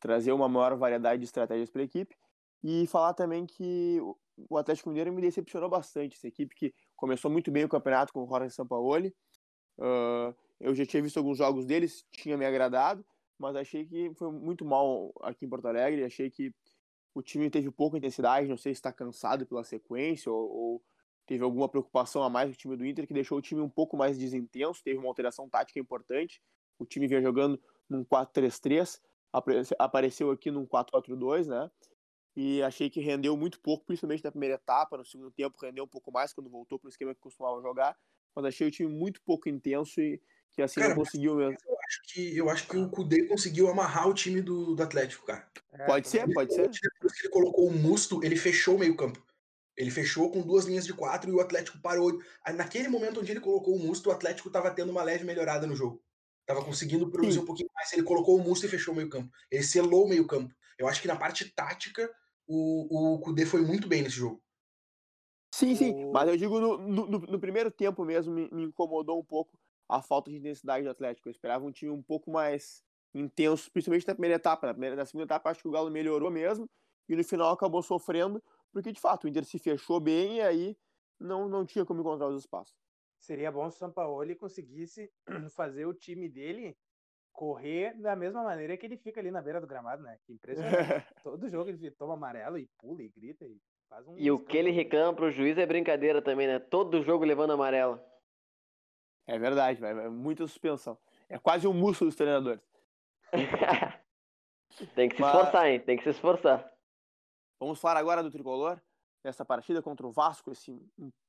trazer 0.00 0.32
uma 0.32 0.48
maior 0.48 0.76
variedade 0.76 1.20
de 1.20 1.24
estratégias 1.24 1.70
para 1.70 1.82
a 1.82 1.84
equipe. 1.84 2.16
E 2.62 2.86
falar 2.86 3.14
também 3.14 3.44
que 3.44 3.98
o 4.48 4.56
Atlético 4.56 4.88
Mineiro 4.88 5.12
me 5.12 5.20
decepcionou 5.20 5.68
bastante. 5.68 6.16
Essa 6.16 6.28
equipe 6.28 6.54
que 6.54 6.74
começou 6.96 7.30
muito 7.30 7.50
bem 7.50 7.64
o 7.64 7.68
campeonato 7.68 8.12
com 8.12 8.22
o 8.22 8.28
Jorge 8.28 8.54
Sampaoli, 8.54 9.12
Uh, 9.78 10.34
eu 10.60 10.74
já 10.74 10.84
tinha 10.86 11.02
visto 11.02 11.16
alguns 11.16 11.38
jogos 11.38 11.66
deles, 11.66 12.04
tinha 12.12 12.36
me 12.36 12.44
agradado, 12.44 13.04
mas 13.38 13.56
achei 13.56 13.84
que 13.84 14.12
foi 14.14 14.30
muito 14.30 14.64
mal 14.64 15.12
aqui 15.22 15.44
em 15.46 15.48
Porto 15.48 15.66
Alegre. 15.66 16.04
Achei 16.04 16.30
que 16.30 16.54
o 17.14 17.22
time 17.22 17.50
teve 17.50 17.70
pouca 17.70 17.98
intensidade, 17.98 18.48
não 18.48 18.56
sei 18.56 18.74
se 18.74 18.78
está 18.78 18.92
cansado 18.92 19.46
pela 19.46 19.64
sequência 19.64 20.30
ou, 20.30 20.50
ou, 20.50 20.82
teve 21.26 21.42
alguma 21.44 21.68
preocupação 21.68 22.22
a 22.22 22.30
mais 22.30 22.50
do 22.50 22.56
time 22.56 22.76
do 22.76 22.86
Inter 22.86 23.06
que 23.06 23.14
deixou 23.14 23.38
o 23.38 23.42
time 23.42 23.60
um 23.60 23.68
pouco 23.68 23.96
mais 23.96 24.18
desintenso. 24.18 24.82
Teve 24.82 24.98
uma 24.98 25.08
alteração 25.08 25.48
tática 25.48 25.80
importante. 25.80 26.40
O 26.78 26.84
time 26.84 27.06
vinha 27.06 27.22
jogando 27.22 27.60
num 27.88 28.04
4-3-3, 28.04 29.00
apareceu 29.78 30.30
aqui 30.30 30.50
num 30.50 30.66
4-4-2, 30.66 31.46
né? 31.46 31.70
E 32.34 32.62
achei 32.62 32.88
que 32.88 33.00
rendeu 33.00 33.36
muito 33.36 33.60
pouco, 33.60 33.84
principalmente 33.84 34.24
na 34.24 34.30
primeira 34.30 34.54
etapa. 34.54 34.96
No 34.96 35.04
segundo 35.04 35.30
tempo, 35.30 35.58
rendeu 35.60 35.84
um 35.84 35.88
pouco 35.88 36.10
mais 36.10 36.32
quando 36.32 36.48
voltou 36.48 36.78
para 36.78 36.86
o 36.86 36.90
esquema 36.90 37.14
que 37.14 37.20
costumava 37.20 37.60
jogar 37.60 37.96
mas 38.34 38.46
achei 38.46 38.66
o 38.66 38.70
time 38.70 38.90
muito 38.90 39.20
pouco 39.22 39.48
intenso 39.48 40.00
e 40.00 40.20
que 40.50 40.62
assim 40.62 40.80
cara, 40.80 40.94
não 40.94 41.02
conseguiu 41.02 41.36
mesmo. 41.36 41.56
Eu 41.66 41.76
acho 41.86 42.02
que, 42.04 42.36
eu 42.36 42.50
acho 42.50 42.68
que 42.68 42.76
o 42.76 42.88
Kudê 42.88 43.26
conseguiu 43.26 43.68
amarrar 43.68 44.08
o 44.08 44.14
time 44.14 44.40
do, 44.40 44.74
do 44.74 44.82
Atlético, 44.82 45.26
cara. 45.26 45.48
É, 45.72 45.86
pode 45.86 46.08
ser, 46.08 46.30
pode 46.32 46.54
ser. 46.54 46.68
Depois 46.68 47.12
que 47.12 47.26
ele 47.26 47.32
colocou 47.32 47.66
o 47.66 47.72
Musto, 47.72 48.22
ele 48.22 48.36
fechou 48.36 48.76
o 48.76 48.78
meio-campo. 48.78 49.22
Ele 49.74 49.90
fechou 49.90 50.30
com 50.30 50.42
duas 50.42 50.66
linhas 50.66 50.84
de 50.84 50.92
quatro 50.92 51.30
e 51.30 51.32
o 51.32 51.40
Atlético 51.40 51.78
parou. 51.80 52.20
Naquele 52.54 52.88
momento 52.88 53.20
onde 53.20 53.32
ele 53.32 53.40
colocou 53.40 53.74
o 53.74 53.78
Musto, 53.78 54.10
o 54.10 54.12
Atlético 54.12 54.48
estava 54.48 54.70
tendo 54.70 54.90
uma 54.90 55.02
leve 55.02 55.24
melhorada 55.24 55.66
no 55.66 55.74
jogo. 55.74 56.02
Tava 56.46 56.64
conseguindo 56.64 57.10
produzir 57.10 57.38
Sim. 57.38 57.40
um 57.40 57.46
pouquinho 57.46 57.70
mais. 57.74 57.92
Ele 57.92 58.02
colocou 58.02 58.36
o 58.36 58.42
Musto 58.42 58.66
e 58.66 58.68
fechou 58.68 58.92
o 58.92 58.96
meio-campo. 58.96 59.30
Ele 59.50 59.62
selou 59.62 60.04
o 60.04 60.08
meio-campo. 60.08 60.54
Eu 60.78 60.88
acho 60.88 61.00
que 61.00 61.08
na 61.08 61.16
parte 61.16 61.48
tática, 61.54 62.10
o, 62.46 63.14
o 63.14 63.20
Kudê 63.20 63.46
foi 63.46 63.62
muito 63.62 63.86
bem 63.86 64.02
nesse 64.02 64.16
jogo. 64.16 64.42
Sim, 65.54 65.76
sim, 65.76 66.10
mas 66.10 66.28
eu 66.28 66.36
digo 66.36 66.58
no, 66.58 66.78
no, 66.78 67.06
no 67.06 67.38
primeiro 67.38 67.70
tempo 67.70 68.04
mesmo 68.06 68.32
me, 68.32 68.48
me, 68.50 68.64
incomodou 68.64 69.20
um 69.20 69.24
pouco 69.24 69.58
a 69.86 70.00
falta 70.00 70.30
de 70.30 70.38
intensidade 70.38 70.82
do 70.82 70.90
Atlético. 70.90 71.28
Eu 71.28 71.30
esperava 71.30 71.64
um 71.64 71.70
time 71.70 71.90
um 71.90 72.02
pouco 72.02 72.30
mais 72.30 72.82
intenso, 73.14 73.70
principalmente 73.70 74.08
na 74.08 74.14
primeira 74.14 74.36
etapa. 74.36 74.66
Na, 74.66 74.72
primeira, 74.72 74.96
na 74.96 75.04
segunda 75.04 75.24
etapa 75.24 75.50
acho 75.50 75.60
que 75.60 75.68
o 75.68 75.70
Galo 75.70 75.90
melhorou 75.90 76.30
mesmo 76.30 76.68
e 77.06 77.14
no 77.14 77.22
final 77.22 77.52
acabou 77.52 77.82
sofrendo, 77.82 78.42
porque 78.72 78.92
de 78.92 79.00
fato 79.00 79.24
o 79.24 79.28
Inter 79.28 79.44
se 79.44 79.58
fechou 79.58 80.00
bem 80.00 80.36
e 80.36 80.40
aí 80.40 80.76
não, 81.20 81.46
não 81.48 81.66
tinha 81.66 81.84
como 81.84 82.00
encontrar 82.00 82.28
os 82.28 82.40
espaços. 82.40 82.74
Seria 83.22 83.52
bom 83.52 83.70
se 83.70 83.76
o 83.76 83.78
Sampaoli 83.78 84.34
conseguisse 84.34 85.08
fazer 85.54 85.86
o 85.86 85.94
time 85.94 86.28
dele 86.28 86.76
correr 87.32 87.94
da 87.94 88.16
mesma 88.16 88.42
maneira 88.42 88.76
que 88.76 88.84
ele 88.84 88.96
fica 88.96 89.20
ali 89.20 89.30
na 89.30 89.40
beira 89.40 89.60
do 89.60 89.66
gramado, 89.66 90.02
né? 90.02 90.18
Que 90.24 90.32
impressionante. 90.32 91.06
Todo 91.22 91.48
jogo 91.48 91.70
ele 91.70 91.90
toma 91.92 92.14
amarelo 92.14 92.58
e 92.58 92.68
pula 92.78 93.00
e 93.00 93.08
grita 93.08 93.46
e 93.46 93.60
um 94.06 94.16
e 94.16 94.30
o 94.30 94.38
que 94.38 94.56
ele 94.56 94.70
reclama 94.70 95.14
pro 95.14 95.30
juiz 95.30 95.56
é 95.56 95.66
brincadeira 95.66 96.20
também, 96.20 96.48
né? 96.48 96.58
Todo 96.58 97.02
jogo 97.02 97.24
levando 97.24 97.52
amarelo. 97.52 98.00
É 99.26 99.38
verdade, 99.38 99.78
vai, 99.78 100.08
muita 100.08 100.46
suspensão. 100.46 100.98
É 101.28 101.38
quase 101.38 101.68
um 101.68 101.74
músculo 101.74 102.08
dos 102.08 102.16
treinadores. 102.16 102.62
Tem 104.96 105.08
que 105.08 105.16
se 105.16 105.22
Mas... 105.22 105.34
esforçar, 105.34 105.68
hein? 105.68 105.78
Tem 105.78 105.96
que 105.96 106.02
se 106.02 106.10
esforçar. 106.10 106.72
Vamos 107.60 107.78
falar 107.80 108.00
agora 108.00 108.22
do 108.22 108.30
tricolor, 108.30 108.80
nessa 109.22 109.44
partida 109.44 109.80
contra 109.80 110.06
o 110.06 110.10
Vasco, 110.10 110.50
esse 110.50 110.72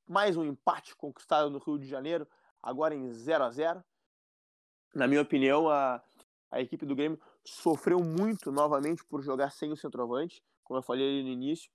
mais 0.08 0.36
um 0.38 0.44
empate 0.44 0.96
conquistado 0.96 1.50
no 1.50 1.60
Rio 1.60 1.78
de 1.78 1.88
Janeiro, 1.88 2.28
agora 2.62 2.94
em 2.94 3.12
0 3.12 3.44
a 3.44 3.50
0 3.50 3.84
Na 4.94 5.08
minha 5.08 5.22
opinião, 5.22 5.70
a, 5.70 6.04
a 6.52 6.62
equipe 6.62 6.86
do 6.86 6.96
Grêmio 6.96 7.20
sofreu 7.46 8.00
muito 8.00 8.52
novamente 8.52 9.04
por 9.06 9.22
jogar 9.22 9.52
sem 9.52 9.72
o 9.72 9.78
centroavante, 9.78 10.44
como 10.64 10.78
eu 10.78 10.84
falei 10.84 11.08
ali 11.08 11.24
no 11.24 11.30
início. 11.30 11.70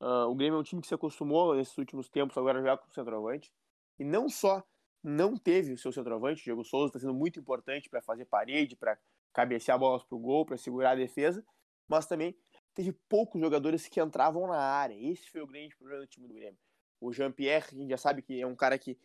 Uh, 0.00 0.26
o 0.28 0.34
Grêmio 0.34 0.56
é 0.56 0.60
um 0.60 0.64
time 0.64 0.80
que 0.80 0.88
se 0.88 0.94
acostumou 0.94 1.54
nesses 1.54 1.76
últimos 1.78 2.08
tempos 2.08 2.36
agora 2.36 2.58
a 2.58 2.60
jogar 2.60 2.78
com 2.78 2.88
o 2.88 2.92
centroavante. 2.92 3.52
E 3.98 4.04
não 4.04 4.28
só 4.28 4.62
não 5.02 5.36
teve 5.36 5.72
o 5.72 5.78
seu 5.78 5.92
centroavante, 5.92 6.40
o 6.40 6.44
Diego 6.44 6.64
Souza 6.64 6.88
está 6.88 6.98
sendo 6.98 7.14
muito 7.14 7.38
importante 7.38 7.88
para 7.88 8.00
fazer 8.00 8.24
parede, 8.24 8.76
para 8.76 8.98
cabecear 9.32 9.78
bolas 9.78 10.02
para 10.04 10.16
o 10.16 10.20
gol, 10.20 10.44
para 10.44 10.56
segurar 10.56 10.92
a 10.92 10.94
defesa, 10.96 11.44
mas 11.88 12.06
também 12.06 12.36
teve 12.74 12.92
poucos 13.08 13.40
jogadores 13.40 13.88
que 13.88 14.00
entravam 14.00 14.46
na 14.46 14.58
área. 14.58 14.94
Esse 14.94 15.28
foi 15.30 15.40
o 15.40 15.46
grande 15.46 15.76
problema 15.76 16.02
do 16.02 16.06
time 16.06 16.26
do 16.26 16.34
Grêmio. 16.34 16.58
O 17.02 17.12
Jean-Pierre, 17.12 17.66
a 17.72 17.74
gente 17.74 17.90
já 17.90 17.96
sabe 17.96 18.22
que 18.22 18.40
é 18.40 18.46
um 18.46 18.54
cara 18.54 18.78
que 18.78 18.96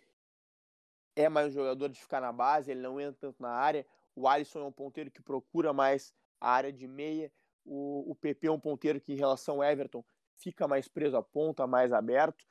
é 1.16 1.28
mais 1.28 1.48
um 1.48 1.52
jogador 1.52 1.90
de 1.90 2.00
ficar 2.00 2.22
na 2.22 2.32
base, 2.32 2.70
ele 2.70 2.80
não 2.80 3.02
entra 3.02 3.18
tanto 3.20 3.42
na 3.42 3.50
área. 3.50 3.84
O 4.16 4.28
Alisson 4.28 4.60
é 4.60 4.64
um 4.66 4.72
ponteiro 4.72 5.10
que 5.10 5.20
procura 5.20 5.74
mais 5.74 6.14
a 6.40 6.52
área 6.52 6.72
de 6.72 6.88
meia. 6.88 7.32
O, 7.66 8.12
o 8.12 8.14
PP 8.14 8.46
é 8.46 8.52
um 8.52 8.60
ponteiro 8.60 9.02
que, 9.02 9.14
em 9.14 9.16
relação 9.16 9.56
ao 9.56 9.64
Everton, 9.64 10.06
fica 10.36 10.68
mais 10.68 10.88
preso 10.88 11.18
à 11.18 11.24
ponta, 11.24 11.66
mais 11.66 11.92
aberto. 11.92 12.46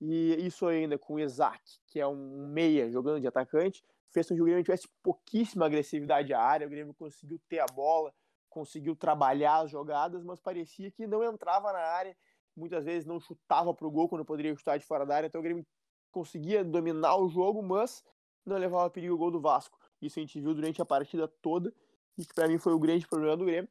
E 0.00 0.34
isso 0.44 0.66
ainda 0.66 0.98
com 0.98 1.14
o 1.14 1.20
Isaac, 1.20 1.62
que 1.86 2.00
é 2.00 2.06
um 2.06 2.48
meia 2.48 2.90
jogando 2.90 3.20
de 3.20 3.28
atacante, 3.28 3.84
fez 4.10 4.26
com 4.26 4.34
que 4.34 4.42
o 4.42 4.44
Grêmio 4.44 4.64
tivesse 4.64 4.88
pouquíssima 5.00 5.66
agressividade 5.66 6.34
à 6.34 6.40
área. 6.40 6.66
O 6.66 6.70
Grêmio 6.70 6.92
conseguiu 6.92 7.40
ter 7.48 7.60
a 7.60 7.66
bola, 7.66 8.12
conseguiu 8.48 8.96
trabalhar 8.96 9.58
as 9.58 9.70
jogadas, 9.70 10.24
mas 10.24 10.40
parecia 10.40 10.90
que 10.90 11.06
não 11.06 11.22
entrava 11.22 11.72
na 11.72 11.78
área. 11.78 12.16
Muitas 12.58 12.84
vezes 12.84 13.06
não 13.06 13.20
chutava 13.20 13.72
para 13.72 13.86
o 13.86 13.90
gol 13.90 14.08
quando 14.08 14.24
poderia 14.24 14.54
chutar 14.56 14.78
de 14.78 14.84
fora 14.84 15.06
da 15.06 15.16
área. 15.16 15.26
Então 15.26 15.40
o 15.40 15.44
Grêmio 15.44 15.66
conseguia 16.10 16.64
dominar 16.64 17.16
o 17.16 17.28
jogo, 17.28 17.62
mas 17.62 18.04
não 18.44 18.56
levava 18.56 18.90
perigo 18.90 19.14
o 19.14 19.18
gol 19.18 19.30
do 19.30 19.40
Vasco. 19.40 19.78
Isso 20.00 20.18
a 20.18 20.22
gente 20.22 20.40
viu 20.40 20.54
durante 20.54 20.80
a 20.80 20.84
partida 20.84 21.28
toda 21.40 21.72
e 22.16 22.24
que 22.24 22.34
para 22.34 22.48
mim 22.48 22.58
foi 22.58 22.72
o 22.72 22.78
grande 22.78 23.06
problema 23.06 23.36
do 23.36 23.44
Grêmio. 23.44 23.70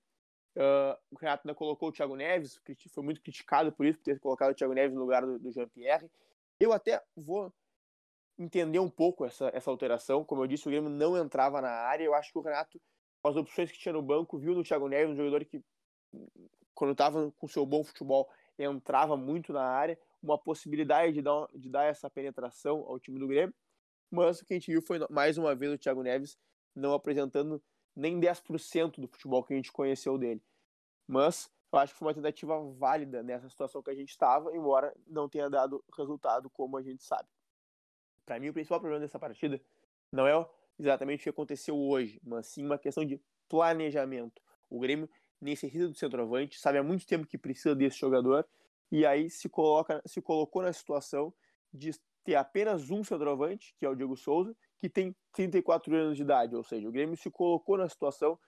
Uh, 0.55 0.97
o 1.11 1.19
Renato 1.19 1.47
ainda 1.47 1.55
colocou 1.55 1.89
o 1.89 1.91
Thiago 1.91 2.15
Neves, 2.15 2.59
foi 2.89 3.03
muito 3.03 3.21
criticado 3.21 3.71
por 3.71 3.85
isso, 3.85 3.99
por 3.99 4.05
ter 4.05 4.19
colocado 4.19 4.51
o 4.51 4.55
Thiago 4.55 4.73
Neves 4.73 4.95
no 4.95 5.01
lugar 5.01 5.23
do, 5.23 5.37
do 5.37 5.51
Jean-Pierre. 5.51 6.09
Eu 6.59 6.73
até 6.73 7.03
vou 7.15 7.53
entender 8.37 8.79
um 8.79 8.89
pouco 8.89 9.25
essa, 9.25 9.49
essa 9.53 9.69
alteração. 9.69 10.23
Como 10.23 10.43
eu 10.43 10.47
disse, 10.47 10.67
o 10.67 10.71
Grêmio 10.71 10.89
não 10.89 11.17
entrava 11.17 11.61
na 11.61 11.69
área. 11.69 12.03
Eu 12.03 12.13
acho 12.13 12.31
que 12.31 12.37
o 12.37 12.41
Renato, 12.41 12.79
com 13.21 13.29
as 13.29 13.35
opções 13.35 13.71
que 13.71 13.77
tinha 13.77 13.93
no 13.93 14.01
banco, 14.01 14.37
viu 14.37 14.55
no 14.55 14.63
Thiago 14.63 14.87
Neves 14.87 15.13
um 15.13 15.15
jogador 15.15 15.45
que, 15.45 15.61
quando 16.73 16.91
estava 16.91 17.31
com 17.37 17.47
seu 17.47 17.65
bom 17.65 17.83
futebol, 17.83 18.29
entrava 18.57 19.15
muito 19.15 19.53
na 19.53 19.63
área. 19.63 19.99
Uma 20.21 20.37
possibilidade 20.37 21.13
de 21.13 21.21
dar, 21.21 21.47
de 21.53 21.69
dar 21.69 21.85
essa 21.85 22.09
penetração 22.09 22.83
ao 22.87 22.99
time 22.99 23.19
do 23.19 23.27
Grêmio. 23.27 23.53
Mas 24.09 24.39
o 24.39 24.45
que 24.45 24.53
a 24.53 24.57
gente 24.57 24.71
viu 24.71 24.81
foi 24.81 24.99
mais 25.09 25.37
uma 25.37 25.53
vez 25.53 25.71
o 25.73 25.77
Thiago 25.77 26.01
Neves 26.01 26.37
não 26.75 26.93
apresentando 26.93 27.61
nem 27.95 28.19
10% 28.19 28.99
do 28.99 29.07
futebol 29.07 29.43
que 29.43 29.53
a 29.53 29.55
gente 29.55 29.71
conheceu 29.71 30.17
dele. 30.17 30.41
Mas 31.07 31.51
eu 31.71 31.79
acho 31.79 31.93
que 31.93 31.99
foi 31.99 32.07
uma 32.07 32.13
tentativa 32.13 32.59
válida 32.73 33.23
nessa 33.23 33.49
situação 33.49 33.81
que 33.81 33.89
a 33.89 33.95
gente 33.95 34.09
estava, 34.09 34.55
embora 34.55 34.95
não 35.05 35.27
tenha 35.27 35.49
dado 35.49 35.83
resultado 35.97 36.49
como 36.49 36.77
a 36.77 36.81
gente 36.81 37.03
sabe. 37.03 37.27
Para 38.25 38.39
mim, 38.39 38.49
o 38.49 38.53
principal 38.53 38.79
problema 38.79 39.01
dessa 39.01 39.19
partida 39.19 39.59
não 40.11 40.27
é 40.27 40.49
exatamente 40.79 41.21
o 41.21 41.23
que 41.23 41.29
aconteceu 41.29 41.77
hoje, 41.77 42.21
mas 42.23 42.47
sim 42.47 42.65
uma 42.65 42.77
questão 42.77 43.03
de 43.03 43.21
planejamento. 43.49 44.41
O 44.69 44.79
Grêmio 44.79 45.09
necessita 45.39 45.87
do 45.87 45.95
centroavante, 45.95 46.59
sabe 46.59 46.77
há 46.77 46.83
muito 46.83 47.05
tempo 47.05 47.27
que 47.27 47.37
precisa 47.37 47.75
desse 47.75 47.97
jogador, 47.99 48.47
e 48.91 49.05
aí 49.05 49.29
se, 49.29 49.49
coloca, 49.49 50.01
se 50.05 50.21
colocou 50.21 50.61
na 50.61 50.73
situação 50.73 51.33
de 51.73 51.91
ter 52.23 52.35
apenas 52.35 52.89
um 52.89 53.03
centroavante, 53.03 53.73
que 53.77 53.85
é 53.85 53.89
o 53.89 53.95
Diego 53.95 54.15
Souza, 54.15 54.55
que 54.79 54.89
tem 54.89 55.15
34 55.33 55.95
anos 55.95 56.17
de 56.17 56.23
idade, 56.23 56.55
ou 56.55 56.63
seja, 56.63 56.87
o 56.87 56.91
Grêmio 56.91 57.17
se 57.17 57.29
colocou 57.29 57.77
na 57.77 57.87
situação 57.87 58.39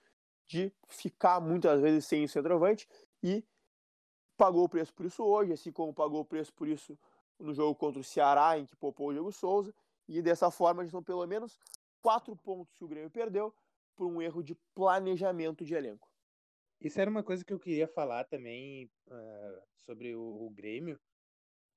de 0.47 0.73
ficar 0.87 1.39
muitas 1.39 1.79
vezes 1.79 2.05
sem 2.05 2.23
o 2.23 2.29
centroavante 2.29 2.87
e 3.21 3.43
pagou 4.35 4.63
o 4.63 4.69
preço 4.69 4.93
por 4.93 5.05
isso 5.05 5.23
hoje, 5.23 5.53
assim 5.53 5.71
como 5.71 5.93
pagou 5.93 6.21
o 6.21 6.25
preço 6.25 6.53
por 6.53 6.67
isso 6.67 6.97
no 7.37 7.53
jogo 7.53 7.75
contra 7.75 7.99
o 7.99 8.03
Ceará, 8.03 8.57
em 8.57 8.65
que 8.65 8.75
poupou 8.75 9.09
o 9.09 9.13
Diego 9.13 9.31
Souza, 9.31 9.73
e 10.07 10.21
dessa 10.21 10.49
forma 10.49 10.85
são 10.87 11.03
pelo 11.03 11.25
menos 11.27 11.59
quatro 12.01 12.35
pontos 12.35 12.73
que 12.75 12.83
o 12.83 12.87
Grêmio 12.87 13.09
perdeu 13.09 13.53
por 13.95 14.07
um 14.07 14.21
erro 14.21 14.41
de 14.41 14.55
planejamento 14.73 15.63
de 15.63 15.75
elenco. 15.75 16.08
Isso 16.81 16.99
era 16.99 17.09
uma 17.09 17.23
coisa 17.23 17.43
que 17.43 17.51
eu 17.51 17.59
queria 17.59 17.87
falar 17.87 18.23
também 18.25 18.89
uh, 19.07 19.61
sobre 19.75 20.15
o, 20.15 20.21
o 20.21 20.49
Grêmio. 20.49 20.99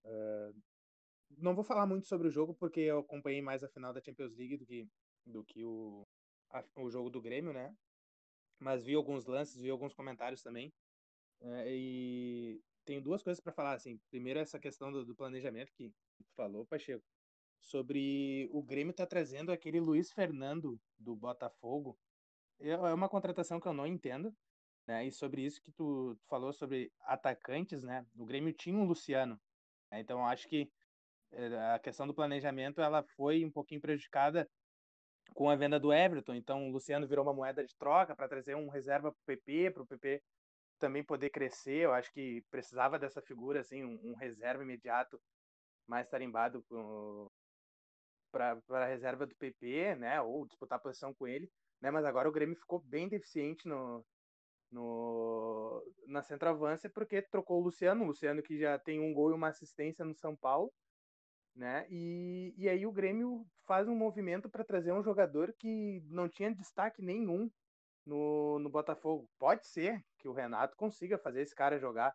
Uh, 0.05 0.63
não 1.39 1.55
vou 1.55 1.65
falar 1.65 1.87
muito 1.87 2.07
sobre 2.07 2.29
o 2.29 2.31
jogo 2.31 2.55
porque 2.55 2.81
eu 2.81 3.01
acompanhei 3.01 3.43
mais 3.43 3.65
a 3.65 3.69
final 3.69 3.93
da 3.93 4.03
Champions 4.03 4.35
League 4.37 4.57
do 4.57 4.67
que, 4.67 4.89
do 5.27 5.45
que 5.45 5.65
o, 5.65 6.07
a, 6.51 6.65
o 6.77 6.91
jogo 6.91 7.11
do 7.11 7.21
Grêmio, 7.21 7.53
né? 7.53 7.75
Mas 8.61 8.85
vi 8.85 8.95
alguns 8.95 9.27
lances, 9.27 9.61
vi 9.61 9.71
alguns 9.71 9.95
comentários 9.95 10.43
também. 10.43 10.73
É, 11.41 11.65
e 11.69 12.61
tenho 12.85 13.03
duas 13.03 13.23
coisas 13.23 13.41
para 13.41 13.53
falar, 13.53 13.75
assim. 13.75 13.99
Primeiro, 14.11 14.39
essa 14.39 14.59
questão 14.59 14.93
do, 14.93 15.05
do 15.05 15.17
planejamento 15.17 15.73
que 15.73 15.93
falou, 16.37 16.65
Pacheco, 16.67 17.05
sobre 17.61 18.49
o 18.53 18.63
Grêmio 18.63 18.93
tá 18.93 19.07
trazendo 19.07 19.51
aquele 19.51 19.81
Luiz 19.81 20.13
Fernando 20.13 20.81
do 20.99 21.17
Botafogo. 21.17 21.99
É, 22.61 22.71
é 22.71 22.95
uma 22.95 23.09
contratação 23.09 23.59
que 23.61 23.67
eu 23.67 23.73
não 23.73 23.87
entendo, 23.87 24.33
né? 24.87 25.07
E 25.07 25.13
sobre 25.13 25.43
isso 25.43 25.63
que 25.63 25.73
tu, 25.73 26.17
tu 26.17 26.27
falou 26.29 26.53
sobre 26.53 26.91
atacantes, 27.03 27.83
né? 27.83 28.05
O 28.17 28.25
Grêmio 28.25 28.53
tinha 28.53 28.77
um 28.77 28.85
Luciano, 28.85 29.41
né? 29.91 30.01
então 30.01 30.27
acho 30.27 30.49
que 30.49 30.71
eh, 31.33 31.75
a 31.75 31.79
questão 31.79 32.07
do 32.07 32.15
planejamento 32.15 32.81
ela 32.81 33.03
foi 33.17 33.45
um 33.45 33.51
pouquinho 33.51 33.81
prejudicada 33.81 34.49
com 35.35 35.49
a 35.49 35.57
venda 35.57 35.79
do 35.81 35.93
Everton. 35.93 36.35
Então, 36.35 36.69
o 36.69 36.73
Luciano 36.73 37.07
virou 37.07 37.25
uma 37.25 37.35
moeda 37.35 37.65
de 37.65 37.75
troca 37.77 38.15
para 38.15 38.29
trazer 38.29 38.55
um 38.55 38.69
reserva 38.69 39.13
para 39.13 39.21
o 39.21 39.25
PP, 39.27 39.71
para 39.71 39.83
o 39.83 39.87
PP 39.87 40.23
também 40.79 41.05
poder 41.05 41.31
crescer. 41.31 41.85
Eu 41.85 41.93
acho 41.93 42.13
que 42.13 42.43
precisava 42.51 42.99
dessa 42.99 43.23
figura, 43.23 43.61
assim, 43.61 43.85
um, 43.85 43.99
um 44.05 44.15
reserva 44.15 44.63
imediato 44.63 45.21
mais 45.87 46.09
tarimbado 46.09 46.65
para 48.31 48.59
a 48.71 48.87
reserva 48.87 49.27
do 49.27 49.35
PP, 49.37 49.97
né? 49.97 50.21
Ou 50.21 50.47
disputar 50.47 50.81
posição 50.81 51.15
com 51.15 51.27
ele. 51.27 51.51
Né? 51.81 51.91
Mas 51.91 52.05
agora 52.05 52.29
o 52.29 52.33
Grêmio 52.33 52.57
ficou 52.57 52.81
bem 52.81 53.09
deficiente 53.09 53.67
no, 53.67 54.05
no, 54.73 55.85
na 56.09 56.23
centroavância 56.23 56.91
porque 56.91 57.23
trocou 57.23 57.61
o 57.61 57.65
Luciano. 57.65 58.03
O 58.03 58.07
Luciano 58.09 58.43
que 58.43 58.59
já 58.59 58.79
tem 58.79 58.99
um 58.99 59.13
gol 59.13 59.31
e 59.31 59.35
uma 59.35 59.49
assistência 59.49 60.05
no 60.05 60.15
São 60.15 60.35
Paulo 60.35 60.73
né? 61.55 61.87
E, 61.91 62.55
e 62.57 62.69
aí 62.69 62.87
o 62.87 62.93
Grêmio 62.93 63.47
faz 63.67 63.89
um 63.89 63.95
movimento 63.95 64.49
para 64.49 64.65
trazer 64.65 64.93
um 64.93 65.03
jogador 65.03 65.53
que 65.59 66.03
não 66.09 66.29
tinha 66.29 66.55
destaque 66.55 67.03
nenhum 67.03 67.51
no, 68.07 68.59
no 68.59 68.71
Botafogo. 68.71 69.29
Pode 69.39 69.67
ser 69.67 70.03
que 70.19 70.29
o 70.29 70.33
Renato 70.33 70.77
consiga 70.77 71.19
fazer 71.19 71.43
esse 71.43 71.55
cara 71.55 71.79
jogar 71.79 72.15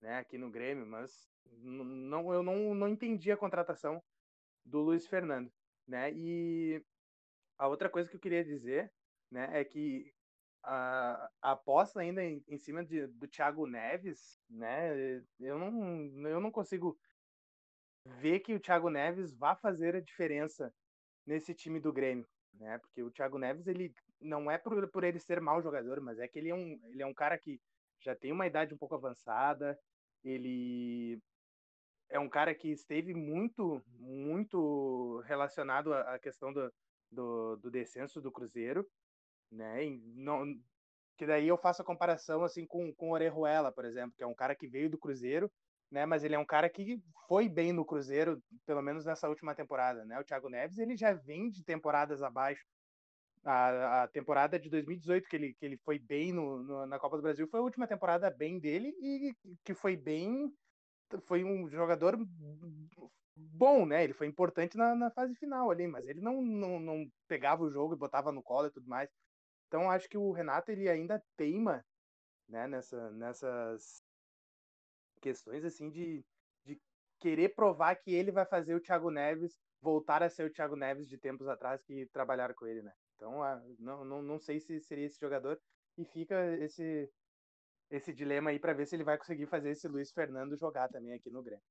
né, 0.00 0.18
aqui 0.18 0.36
no 0.36 0.50
Grêmio, 0.50 0.86
mas 0.86 1.28
não, 1.58 2.32
eu 2.32 2.42
não, 2.42 2.74
não 2.74 2.88
entendi 2.88 3.30
a 3.30 3.36
contratação 3.36 4.02
do 4.64 4.80
Luiz 4.80 5.06
Fernando. 5.06 5.50
Né? 5.86 6.12
E 6.12 6.82
a 7.58 7.68
outra 7.68 7.88
coisa 7.88 8.08
que 8.08 8.16
eu 8.16 8.20
queria 8.20 8.44
dizer 8.44 8.90
né, 9.30 9.48
é 9.52 9.64
que 9.64 10.12
a, 10.62 11.30
a 11.40 11.52
aposta 11.52 12.00
ainda 12.00 12.22
em, 12.22 12.42
em 12.48 12.58
cima 12.58 12.84
de, 12.84 13.06
do 13.06 13.26
Thiago 13.26 13.66
Neves, 13.66 14.40
né, 14.48 15.22
eu 15.40 15.58
não, 15.58 16.28
eu 16.28 16.40
não 16.40 16.50
consigo 16.50 16.98
ver 18.06 18.40
que 18.40 18.54
o 18.54 18.60
Thiago 18.60 18.90
Neves 18.90 19.32
vai 19.34 19.56
fazer 19.56 19.96
a 19.96 20.00
diferença 20.00 20.72
nesse 21.26 21.54
time 21.54 21.80
do 21.80 21.92
Grêmio, 21.92 22.26
né? 22.54 22.78
Porque 22.78 23.02
o 23.02 23.10
Thiago 23.10 23.38
Neves, 23.38 23.66
ele 23.66 23.94
não 24.20 24.50
é 24.50 24.58
por, 24.58 24.88
por 24.88 25.04
ele 25.04 25.18
ser 25.18 25.40
mau 25.40 25.62
jogador, 25.62 26.00
mas 26.00 26.18
é 26.18 26.26
que 26.26 26.38
ele 26.38 26.50
é, 26.50 26.54
um, 26.54 26.80
ele 26.88 27.02
é 27.02 27.06
um 27.06 27.14
cara 27.14 27.38
que 27.38 27.60
já 28.00 28.14
tem 28.14 28.32
uma 28.32 28.46
idade 28.46 28.74
um 28.74 28.78
pouco 28.78 28.94
avançada, 28.96 29.78
ele 30.24 31.20
é 32.08 32.18
um 32.18 32.28
cara 32.28 32.54
que 32.54 32.68
esteve 32.68 33.14
muito, 33.14 33.82
muito 33.86 35.20
relacionado 35.20 35.94
à 35.94 36.18
questão 36.18 36.52
do, 36.52 36.72
do, 37.10 37.56
do 37.56 37.70
descenso 37.70 38.20
do 38.20 38.32
Cruzeiro, 38.32 38.86
né? 39.52 39.84
E 39.84 40.00
não, 40.16 40.44
que 41.16 41.26
daí 41.26 41.48
eu 41.48 41.58
faço 41.58 41.82
a 41.82 41.84
comparação 41.84 42.44
assim 42.44 42.66
com, 42.66 42.92
com 42.94 43.12
Orejuela, 43.12 43.70
por 43.72 43.84
exemplo, 43.84 44.14
que 44.16 44.24
é 44.24 44.26
um 44.26 44.34
cara 44.34 44.54
que 44.54 44.66
veio 44.66 44.90
do 44.90 44.98
Cruzeiro 44.98 45.50
né? 45.92 46.06
Mas 46.06 46.24
ele 46.24 46.34
é 46.34 46.38
um 46.38 46.44
cara 46.44 46.68
que 46.70 47.00
foi 47.28 47.48
bem 47.48 47.72
no 47.72 47.84
Cruzeiro, 47.84 48.42
pelo 48.66 48.82
menos 48.82 49.04
nessa 49.04 49.28
última 49.28 49.54
temporada, 49.54 50.04
né? 50.06 50.18
O 50.18 50.24
Thiago 50.24 50.48
Neves, 50.48 50.78
ele 50.78 50.96
já 50.96 51.12
vem 51.12 51.50
de 51.50 51.62
temporadas 51.62 52.22
abaixo. 52.22 52.64
A, 53.44 54.04
a 54.04 54.08
temporada 54.08 54.58
de 54.58 54.70
2018 54.70 55.28
que 55.28 55.36
ele, 55.36 55.54
que 55.54 55.66
ele 55.66 55.76
foi 55.84 55.98
bem 55.98 56.32
no, 56.32 56.62
no, 56.62 56.86
na 56.86 56.98
Copa 56.98 57.16
do 57.16 57.22
Brasil 57.22 57.46
foi 57.48 57.58
a 57.58 57.62
última 57.62 57.88
temporada 57.88 58.30
bem 58.30 58.60
dele 58.60 58.94
e 59.00 59.34
que 59.64 59.74
foi 59.74 59.96
bem 59.96 60.48
foi 61.26 61.42
um 61.42 61.68
jogador 61.68 62.16
bom, 63.36 63.84
né? 63.84 64.04
Ele 64.04 64.14
foi 64.14 64.28
importante 64.28 64.76
na, 64.76 64.94
na 64.94 65.10
fase 65.10 65.34
final 65.34 65.70
ali, 65.70 65.86
mas 65.88 66.06
ele 66.06 66.20
não, 66.20 66.40
não, 66.40 66.80
não 66.80 67.06
pegava 67.28 67.62
o 67.62 67.70
jogo 67.70 67.94
e 67.94 67.98
botava 67.98 68.32
no 68.32 68.42
colo 68.42 68.68
e 68.68 68.70
tudo 68.70 68.88
mais. 68.88 69.10
Então 69.72 69.90
acho 69.90 70.06
que 70.06 70.18
o 70.18 70.32
Renato 70.32 70.70
ele 70.70 70.86
ainda 70.86 71.24
teima, 71.34 71.82
né? 72.46 72.68
Nessa, 72.68 73.10
nessas 73.12 74.04
questões 75.18 75.64
assim 75.64 75.88
de, 75.88 76.22
de 76.62 76.78
querer 77.18 77.54
provar 77.54 77.96
que 77.96 78.12
ele 78.12 78.30
vai 78.30 78.44
fazer 78.44 78.74
o 78.74 78.80
Thiago 78.80 79.10
Neves 79.10 79.58
voltar 79.80 80.22
a 80.22 80.28
ser 80.28 80.44
o 80.44 80.52
Thiago 80.52 80.76
Neves 80.76 81.08
de 81.08 81.16
tempos 81.16 81.48
atrás 81.48 81.82
que 81.82 82.04
trabalharam 82.12 82.54
com 82.54 82.66
ele, 82.66 82.82
né? 82.82 82.92
Então, 83.16 83.42
ah, 83.42 83.64
não, 83.78 84.04
não, 84.04 84.20
não 84.20 84.38
sei 84.38 84.60
se 84.60 84.78
seria 84.80 85.06
esse 85.06 85.18
jogador 85.18 85.58
e 85.96 86.04
fica 86.04 86.54
esse 86.58 87.10
esse 87.90 88.12
dilema 88.12 88.50
aí 88.50 88.58
para 88.58 88.74
ver 88.74 88.84
se 88.84 88.94
ele 88.94 89.04
vai 89.04 89.16
conseguir 89.16 89.46
fazer 89.46 89.70
esse 89.70 89.88
Luiz 89.88 90.12
Fernando 90.12 90.54
jogar 90.54 90.88
também 90.88 91.14
aqui 91.14 91.30
no 91.30 91.42
Grêmio. 91.42 91.64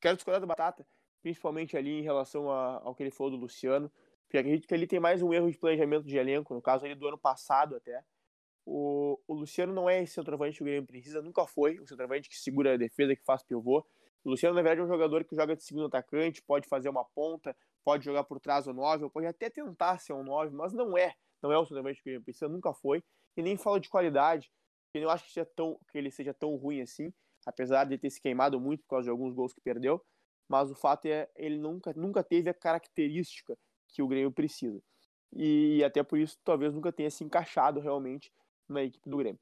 Quero 0.00 0.16
discordar 0.16 0.40
do 0.40 0.46
Batata, 0.48 0.84
principalmente 1.22 1.76
ali 1.76 2.00
em 2.00 2.02
relação 2.02 2.50
a, 2.50 2.80
ao 2.80 2.96
que 2.96 3.04
ele 3.04 3.10
falou 3.12 3.30
do 3.30 3.36
Luciano, 3.36 3.92
porque 4.30 4.38
acredito 4.38 4.68
que 4.68 4.72
ele 4.72 4.86
tem 4.86 5.00
mais 5.00 5.20
um 5.22 5.34
erro 5.34 5.50
de 5.50 5.58
planejamento 5.58 6.06
de 6.06 6.16
elenco, 6.16 6.54
no 6.54 6.62
caso 6.62 6.84
ali 6.84 6.94
do 6.94 7.08
ano 7.08 7.18
passado 7.18 7.74
até. 7.74 8.04
O, 8.64 9.18
o 9.26 9.34
Luciano 9.34 9.74
não 9.74 9.90
é 9.90 10.00
esse 10.04 10.14
centroavante 10.14 10.58
que 10.58 10.62
o 10.62 10.66
Grêmio 10.66 10.86
precisa, 10.86 11.20
nunca 11.20 11.44
foi 11.48 11.80
o 11.80 11.86
centroavante 11.88 12.28
que 12.28 12.38
segura 12.38 12.74
a 12.74 12.76
defesa, 12.76 13.16
que 13.16 13.24
faz 13.24 13.42
pivô. 13.42 13.84
O 14.22 14.30
Luciano, 14.30 14.54
na 14.54 14.62
verdade, 14.62 14.82
é 14.82 14.84
um 14.84 14.86
jogador 14.86 15.24
que 15.24 15.34
joga 15.34 15.56
de 15.56 15.64
segundo 15.64 15.86
atacante, 15.86 16.40
pode 16.42 16.68
fazer 16.68 16.88
uma 16.88 17.04
ponta, 17.04 17.56
pode 17.84 18.04
jogar 18.04 18.22
por 18.22 18.38
trás 18.38 18.68
o 18.68 18.72
9, 18.72 19.02
ou 19.02 19.10
pode 19.10 19.26
até 19.26 19.50
tentar 19.50 19.98
ser 19.98 20.12
um 20.12 20.22
9, 20.22 20.54
mas 20.54 20.72
não 20.72 20.96
é. 20.96 21.12
Não 21.42 21.50
é 21.50 21.58
o 21.58 21.64
centroavante 21.64 21.96
que 21.96 22.02
o 22.02 22.04
Grêmio 22.12 22.22
precisa, 22.22 22.48
nunca 22.48 22.72
foi. 22.72 23.02
E 23.36 23.42
nem 23.42 23.56
fala 23.56 23.80
de 23.80 23.88
qualidade, 23.88 24.48
eu 24.94 25.02
não 25.02 25.10
acho 25.10 25.24
que, 25.24 25.32
seja 25.32 25.44
tão, 25.56 25.76
que 25.90 25.98
ele 25.98 26.12
seja 26.12 26.32
tão 26.32 26.54
ruim 26.54 26.80
assim, 26.80 27.12
apesar 27.44 27.82
de 27.82 27.98
ter 27.98 28.10
se 28.10 28.20
queimado 28.20 28.60
muito 28.60 28.84
por 28.84 28.90
causa 28.90 29.06
de 29.06 29.10
alguns 29.10 29.34
gols 29.34 29.52
que 29.52 29.60
perdeu. 29.60 30.00
Mas 30.48 30.70
o 30.70 30.76
fato 30.76 31.06
é 31.06 31.28
ele 31.34 31.58
nunca, 31.58 31.92
nunca 31.96 32.22
teve 32.22 32.48
a 32.48 32.54
característica 32.54 33.58
que 33.90 34.02
o 34.02 34.08
Grêmio 34.08 34.32
precisa. 34.32 34.82
E 35.32 35.82
até 35.84 36.02
por 36.02 36.18
isso 36.18 36.38
talvez 36.44 36.74
nunca 36.74 36.92
tenha 36.92 37.10
se 37.10 37.22
encaixado 37.22 37.80
realmente 37.80 38.32
na 38.68 38.82
equipe 38.82 39.08
do 39.08 39.16
Grêmio. 39.16 39.40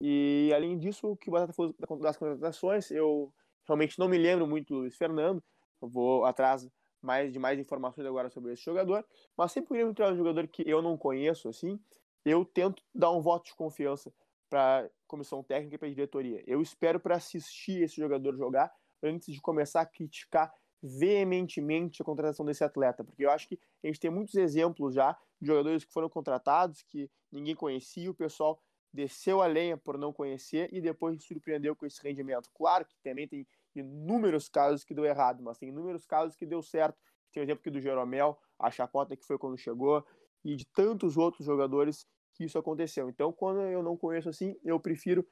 E 0.00 0.50
além 0.54 0.78
disso, 0.78 1.08
o 1.08 1.16
que 1.16 1.30
o 1.30 1.52
falou 1.52 1.74
das 2.00 2.16
contratações, 2.16 2.90
eu 2.90 3.32
realmente 3.66 3.98
não 3.98 4.08
me 4.08 4.16
lembro 4.16 4.46
muito 4.46 4.74
do 4.74 4.80
Luiz 4.80 4.96
Fernando. 4.96 5.42
Eu 5.80 5.88
vou 5.88 6.24
atrás 6.24 6.68
mais 7.00 7.32
de 7.32 7.38
mais 7.38 7.58
informações 7.58 8.06
agora 8.06 8.28
sobre 8.30 8.52
esse 8.52 8.64
jogador. 8.64 9.04
Mas 9.36 9.52
sempre 9.52 9.68
que 9.68 9.74
o 9.74 9.76
Grêmio 9.76 9.94
traz 9.94 10.12
um 10.12 10.18
jogador 10.18 10.46
que 10.48 10.68
eu 10.68 10.82
não 10.82 10.96
conheço, 10.96 11.48
assim, 11.48 11.78
eu 12.24 12.44
tento 12.44 12.82
dar 12.94 13.10
um 13.10 13.20
voto 13.20 13.46
de 13.46 13.54
confiança 13.54 14.12
para 14.48 14.88
comissão 15.06 15.42
técnica 15.42 15.76
e 15.76 15.78
para 15.78 15.88
diretoria. 15.88 16.42
Eu 16.46 16.60
espero 16.62 16.98
para 16.98 17.16
assistir 17.16 17.82
esse 17.82 17.96
jogador 17.96 18.36
jogar 18.36 18.72
antes 19.02 19.32
de 19.32 19.40
começar 19.40 19.80
a 19.80 19.86
criticar 19.86 20.52
veementemente 20.82 22.00
a 22.00 22.04
contratação 22.04 22.46
desse 22.46 22.62
atleta, 22.62 23.02
porque 23.02 23.24
eu 23.24 23.30
acho 23.30 23.48
que 23.48 23.58
a 23.82 23.86
gente 23.86 24.00
tem 24.00 24.10
muitos 24.10 24.34
exemplos 24.34 24.94
já 24.94 25.18
de 25.40 25.46
jogadores 25.46 25.84
que 25.84 25.92
foram 25.92 26.08
contratados, 26.08 26.82
que 26.82 27.10
ninguém 27.30 27.54
conhecia, 27.54 28.10
o 28.10 28.14
pessoal 28.14 28.60
desceu 28.92 29.42
a 29.42 29.46
lenha 29.46 29.76
por 29.76 29.98
não 29.98 30.12
conhecer 30.12 30.68
e 30.72 30.80
depois 30.80 31.22
surpreendeu 31.24 31.76
com 31.76 31.84
esse 31.86 32.02
rendimento. 32.02 32.48
Claro 32.54 32.84
que 32.84 32.96
também 33.02 33.28
tem 33.28 33.46
inúmeros 33.74 34.48
casos 34.48 34.84
que 34.84 34.94
deu 34.94 35.04
errado, 35.04 35.42
mas 35.42 35.58
tem 35.58 35.68
inúmeros 35.68 36.06
casos 36.06 36.34
que 36.36 36.46
deu 36.46 36.62
certo. 36.62 36.98
Tem 37.32 37.42
o 37.42 37.44
exemplo 37.44 37.60
aqui 37.60 37.70
do 37.70 37.80
Jeromel, 37.80 38.38
a 38.58 38.70
chacota 38.70 39.16
que 39.16 39.24
foi 39.24 39.38
quando 39.38 39.58
chegou, 39.58 40.04
e 40.44 40.56
de 40.56 40.64
tantos 40.66 41.16
outros 41.16 41.44
jogadores 41.44 42.06
que 42.34 42.44
isso 42.44 42.58
aconteceu. 42.58 43.08
Então, 43.08 43.32
quando 43.32 43.60
eu 43.62 43.82
não 43.82 43.96
conheço 43.96 44.28
assim, 44.28 44.56
eu 44.64 44.80
prefiro 44.80 45.26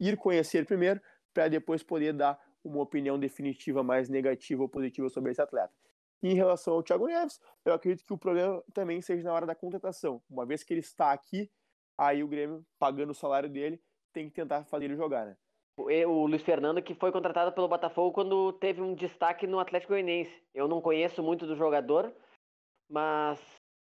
ir 0.00 0.16
conhecer 0.16 0.64
primeiro 0.66 1.00
para 1.32 1.48
depois 1.48 1.82
poder 1.82 2.12
dar 2.12 2.38
uma 2.64 2.80
opinião 2.80 3.18
definitiva 3.18 3.82
mais 3.82 4.08
negativa 4.08 4.62
ou 4.62 4.68
positiva 4.68 5.08
sobre 5.08 5.30
esse 5.30 5.42
atleta. 5.42 5.72
E 6.22 6.30
em 6.30 6.34
relação 6.34 6.74
ao 6.74 6.82
Thiago 6.82 7.06
Neves, 7.06 7.38
eu 7.64 7.74
acredito 7.74 8.04
que 8.06 8.12
o 8.12 8.18
problema 8.18 8.64
também 8.72 9.02
seja 9.02 9.22
na 9.22 9.32
hora 9.32 9.44
da 9.44 9.54
contratação. 9.54 10.22
Uma 10.28 10.46
vez 10.46 10.64
que 10.64 10.72
ele 10.72 10.80
está 10.80 11.12
aqui, 11.12 11.50
aí 11.98 12.24
o 12.24 12.28
Grêmio, 12.28 12.64
pagando 12.78 13.10
o 13.10 13.14
salário 13.14 13.48
dele, 13.48 13.78
tem 14.12 14.28
que 14.28 14.34
tentar 14.34 14.64
fazer 14.64 14.86
ele 14.86 14.96
jogar, 14.96 15.26
né? 15.26 15.36
O 15.76 16.26
Luiz 16.26 16.40
Fernando, 16.42 16.80
que 16.80 16.94
foi 16.94 17.10
contratado 17.10 17.52
pelo 17.52 17.68
Botafogo 17.68 18.12
quando 18.12 18.52
teve 18.54 18.80
um 18.80 18.94
destaque 18.94 19.46
no 19.46 19.58
Atlético 19.58 19.92
Goianiense. 19.92 20.32
Eu 20.54 20.68
não 20.68 20.80
conheço 20.80 21.22
muito 21.22 21.46
do 21.46 21.56
jogador, 21.56 22.14
mas 22.88 23.40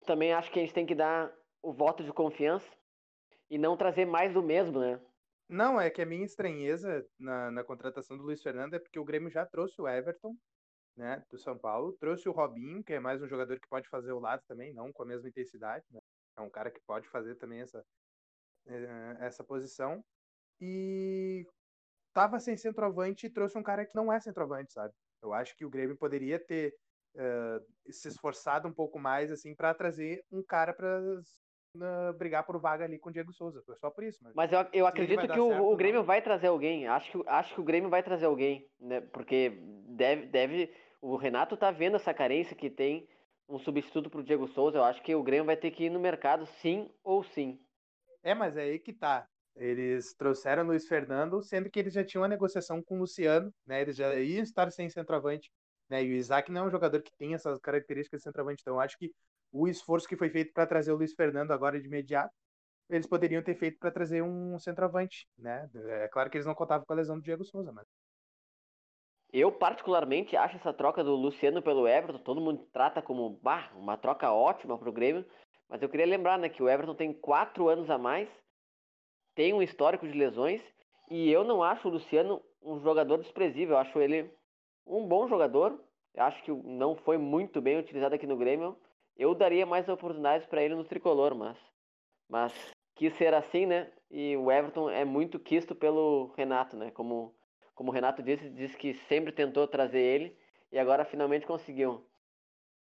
também 0.07 0.33
acho 0.33 0.53
que 0.53 0.59
a 0.59 0.63
gente 0.63 0.75
tem 0.75 0.87
que 0.87 0.95
dar 0.95 1.35
o 1.63 1.73
voto 1.73 2.05
de 2.05 2.13
confiança 2.13 2.71
e 3.51 3.59
não 3.59 3.77
trazer 3.77 4.05
mais 4.05 4.33
do 4.33 4.43
mesmo, 4.43 4.79
né? 4.79 5.01
Não, 5.51 5.81
é 5.81 5.91
que 5.91 6.01
a 6.01 6.07
minha 6.07 6.25
estranheza 6.25 7.05
na, 7.19 7.51
na 7.51 7.65
contratação 7.65 8.17
do 8.17 8.23
Luiz 8.23 8.41
Fernando 8.41 8.75
é 8.75 8.79
porque 8.79 9.01
o 9.01 9.05
Grêmio 9.05 9.29
já 9.29 9.45
trouxe 9.45 9.83
o 9.83 9.89
Everton, 9.89 10.37
né, 10.97 11.25
do 11.29 11.37
São 11.39 11.59
Paulo, 11.59 11.93
trouxe 11.99 12.29
o 12.29 12.33
Robinho, 12.33 12.85
que 12.85 12.93
é 12.93 13.01
mais 13.01 13.21
um 13.21 13.27
jogador 13.27 13.59
que 13.59 13.69
pode 13.69 13.89
fazer 13.89 14.13
o 14.13 14.21
lado 14.21 14.45
também, 14.47 14.73
não 14.73 14.93
com 14.93 15.03
a 15.03 15.07
mesma 15.07 15.29
intensidade, 15.29 15.85
né? 15.91 16.01
É 16.37 16.41
um 16.41 16.49
cara 16.49 16.71
que 16.71 16.81
pode 16.87 17.09
fazer 17.09 17.35
também 17.35 17.63
essa, 17.63 17.85
eh, 18.67 19.17
essa 19.19 19.43
posição. 19.43 20.05
E 20.61 21.45
tava 22.13 22.39
sem 22.39 22.57
centroavante 22.57 23.27
e 23.27 23.31
trouxe 23.31 23.59
um 23.59 23.63
cara 23.63 23.85
que 23.85 23.97
não 23.97 24.13
é 24.13 24.21
centroavante, 24.21 24.73
sabe? 24.73 24.95
Eu 25.21 25.33
acho 25.33 25.57
que 25.57 25.65
o 25.65 25.71
Grêmio 25.71 25.97
poderia 25.97 26.39
ter 26.39 26.73
uh, 27.17 27.93
se 27.93 28.07
esforçado 28.07 28.69
um 28.69 28.73
pouco 28.73 29.01
mais 29.01 29.33
assim 29.33 29.55
para 29.55 29.75
trazer 29.75 30.25
um 30.31 30.45
cara 30.45 30.73
para 30.73 31.01
brigar 32.19 32.45
por 32.45 32.59
vaga 32.59 32.85
ali 32.85 32.99
com 32.99 33.11
o 33.11 33.13
Diego 33.13 33.33
Souza. 33.33 33.63
Foi 33.65 33.77
só 33.77 33.91
por 33.91 34.05
isso. 34.05 34.19
Mas, 34.23 34.35
mas 34.35 34.53
eu, 34.53 34.67
eu 34.73 34.87
acredito 34.87 35.27
que 35.29 35.41
o, 35.41 35.49
certo, 35.49 35.65
o, 35.65 35.77
Grêmio 35.77 36.01
não. 36.01 36.07
vai 36.07 36.21
trazer 36.23 36.49
alguém. 36.49 36.87
Acho 36.87 37.11
que, 37.11 37.29
acho 37.29 37.55
que 37.55 37.61
o 37.61 37.65
Grêmio 37.65 37.91
vai 37.91 38.03
trazer 38.03 38.27
alguém, 38.27 38.67
né? 38.81 39.01
Porque 39.01 39.59
deve, 39.89 40.27
deve. 40.27 40.75
O 41.01 41.17
Renato 41.17 41.57
tá 41.57 41.71
vendo 41.71 41.97
essa 41.97 42.13
carência 42.13 42.57
que 42.57 42.69
tem 42.69 43.09
um 43.49 43.59
substituto 43.59 44.11
pro 44.11 44.23
Diego 44.23 44.49
Souza. 44.49 44.79
Eu 44.79 44.85
acho 44.85 45.03
que 45.03 45.15
o 45.15 45.23
Grêmio 45.23 45.47
vai 45.47 45.57
ter 45.57 45.71
que 45.71 45.85
ir 45.85 45.91
no 45.91 46.01
mercado, 46.01 46.47
sim 46.47 46.91
ou 47.03 47.23
sim. 47.23 47.59
É, 48.23 48.35
mas 48.35 48.57
é 48.57 48.63
aí 48.63 48.79
que 48.79 48.93
tá. 48.93 49.27
Eles 49.57 50.15
trouxeram 50.15 50.65
Luiz 50.65 50.87
Fernando, 50.87 51.43
sendo 51.43 51.69
que 51.69 51.79
eles 51.79 51.93
já 51.93 52.05
tinham 52.05 52.23
uma 52.23 52.29
negociação 52.29 52.83
com 52.83 52.97
o 52.97 53.01
Luciano, 53.01 53.53
né? 53.67 53.81
Eles 53.81 53.97
já 53.97 54.15
iam 54.15 54.43
estar 54.43 54.71
sem 54.71 54.89
centroavante, 54.89 55.51
né? 55.91 56.05
E 56.05 56.13
o 56.13 56.17
Isaac 56.17 56.51
não 56.51 56.63
é 56.63 56.67
um 56.69 56.71
jogador 56.71 57.03
que 57.03 57.13
tem 57.19 57.35
essas 57.35 57.59
características 57.61 58.21
de 58.21 58.25
centroavante. 58.25 58.63
Então, 58.63 58.81
acho 58.81 58.97
que 58.97 59.13
o 59.53 59.67
esforço 59.69 60.09
que 60.09 60.17
foi 60.17 60.31
feito 60.31 60.53
para 60.53 60.67
trazer 60.67 60.93
o 60.93 60.97
Luiz 60.97 61.13
Fernando 61.13 61.51
agora 61.51 61.81
de 61.81 61.87
imediato, 61.87 62.33
eles 62.89 63.07
poderiam 63.07 63.43
ter 63.43 63.57
feito 63.57 63.79
para 63.79 63.91
trazer 63.91 64.23
um 64.23 64.59
centroavante, 64.59 65.29
né? 65.39 65.69
É 65.75 66.09
claro 66.09 66.31
que 66.31 66.37
eles 66.37 66.47
não 66.47 66.55
contavam 66.55 66.87
com 66.87 66.93
a 66.93 66.97
lesão 66.97 67.17
do 67.17 67.23
Diego 67.23 67.45
Souza, 67.45 67.73
mas 67.73 67.87
eu, 69.33 69.53
particularmente, 69.53 70.37
acho 70.37 70.57
essa 70.57 70.73
troca 70.73 71.05
do 71.05 71.15
Luciano 71.15 71.63
pelo 71.63 71.87
Everton, 71.87 72.19
todo 72.19 72.41
mundo 72.41 72.67
trata 72.73 73.01
como 73.01 73.39
bah, 73.41 73.71
uma 73.77 73.97
troca 73.97 74.33
ótima 74.33 74.77
para 74.77 74.89
o 74.89 74.93
Grêmio, 74.93 75.25
mas 75.69 75.81
eu 75.81 75.89
queria 75.89 76.07
lembrar 76.07 76.37
né, 76.37 76.49
que 76.49 76.63
o 76.63 76.69
Everton 76.69 76.97
tem 76.97 77.13
quatro 77.13 77.69
anos 77.69 77.89
a 77.89 77.97
mais, 77.97 78.29
tem 79.37 79.55
um 79.55 79.63
histórico 79.63 80.07
de 80.07 80.19
lesões, 80.19 80.61
e 81.09 81.31
eu 81.31 81.45
não 81.45 81.63
acho 81.63 81.87
o 81.87 81.93
Luciano 81.93 82.43
um 82.61 82.81
jogador 82.81 83.19
desprezível, 83.19 83.77
eu 83.77 83.79
acho 83.79 84.01
ele 84.01 84.35
um 84.87 85.07
bom 85.07 85.29
jogador, 85.29 85.81
acho 86.17 86.43
que 86.43 86.51
não 86.51 86.97
foi 86.97 87.19
muito 87.19 87.61
bem 87.61 87.79
utilizado 87.79 88.15
aqui 88.15 88.27
no 88.27 88.37
Grêmio, 88.37 88.77
eu 89.17 89.35
daria 89.35 89.67
mais 89.67 89.89
oportunidades 89.89 90.47
para 90.47 90.63
ele 90.63 90.75
no 90.75 90.85
tricolor, 90.85 91.35
mas, 91.35 91.57
mas 92.29 92.53
quis 92.95 93.15
ser 93.17 93.35
assim, 93.35 93.67
né? 93.67 93.93
E 94.11 94.37
o 94.37 94.51
Everton 94.51 94.91
é 94.91 95.05
muito 95.05 95.39
quisto 95.39 95.75
pelo 95.75 96.33
Renato, 96.37 96.77
né? 96.77 96.91
Como, 96.91 97.35
como 97.75 97.91
o 97.91 97.95
Renato 97.95 98.23
disse, 98.23 98.49
disse 98.51 98.77
que 98.77 98.95
sempre 98.95 99.33
tentou 99.33 99.67
trazer 99.69 100.01
ele 100.01 100.37
e 100.73 100.79
agora 100.79 101.05
finalmente 101.05 101.47
conseguiu. 101.47 102.05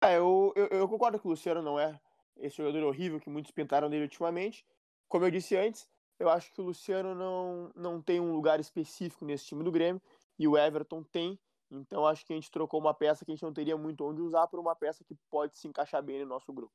É, 0.02 0.18
eu, 0.18 0.54
eu, 0.56 0.68
eu 0.68 0.88
concordo 0.88 1.20
que 1.20 1.28
o 1.28 1.32
Luciano 1.32 1.62
não 1.62 1.80
é 1.80 2.00
esse 2.38 2.58
jogador 2.58 2.84
horrível 2.84 3.20
que 3.20 3.30
muitos 3.30 3.52
pintaram 3.52 3.90
dele 3.90 4.04
ultimamente. 4.04 4.66
Como 5.08 5.26
eu 5.26 5.32
disse 5.32 5.56
antes, 5.58 5.90
eu 6.18 6.30
acho 6.30 6.54
que 6.54 6.62
o 6.62 6.66
Luciano 6.66 7.14
não, 7.14 7.72
não 7.76 8.02
tem 8.02 8.20
um 8.20 8.34
lugar 8.34 8.60
específico 8.60 9.26
nesse 9.26 9.46
time 9.46 9.64
do 9.64 9.72
Grêmio 9.72 10.02
e 10.38 10.48
o 10.48 10.58
Everton 10.58 11.04
tem. 11.04 11.40
Então 11.72 12.06
acho 12.06 12.26
que 12.26 12.34
a 12.34 12.36
gente 12.36 12.50
trocou 12.50 12.80
uma 12.80 12.94
peça 12.94 13.24
que 13.24 13.32
a 13.32 13.36
gente 13.36 13.44
não 13.44 13.54
teria 13.54 13.78
muito 13.78 14.04
onde 14.04 14.22
usar 14.22 14.48
por 14.48 14.60
uma 14.60 14.76
peça 14.76 15.04
que 15.04 15.16
pode 15.30 15.58
se 15.58 15.68
encaixar 15.68 16.02
bem 16.02 16.20
no 16.20 16.26
nosso 16.26 16.52
grupo. 16.52 16.74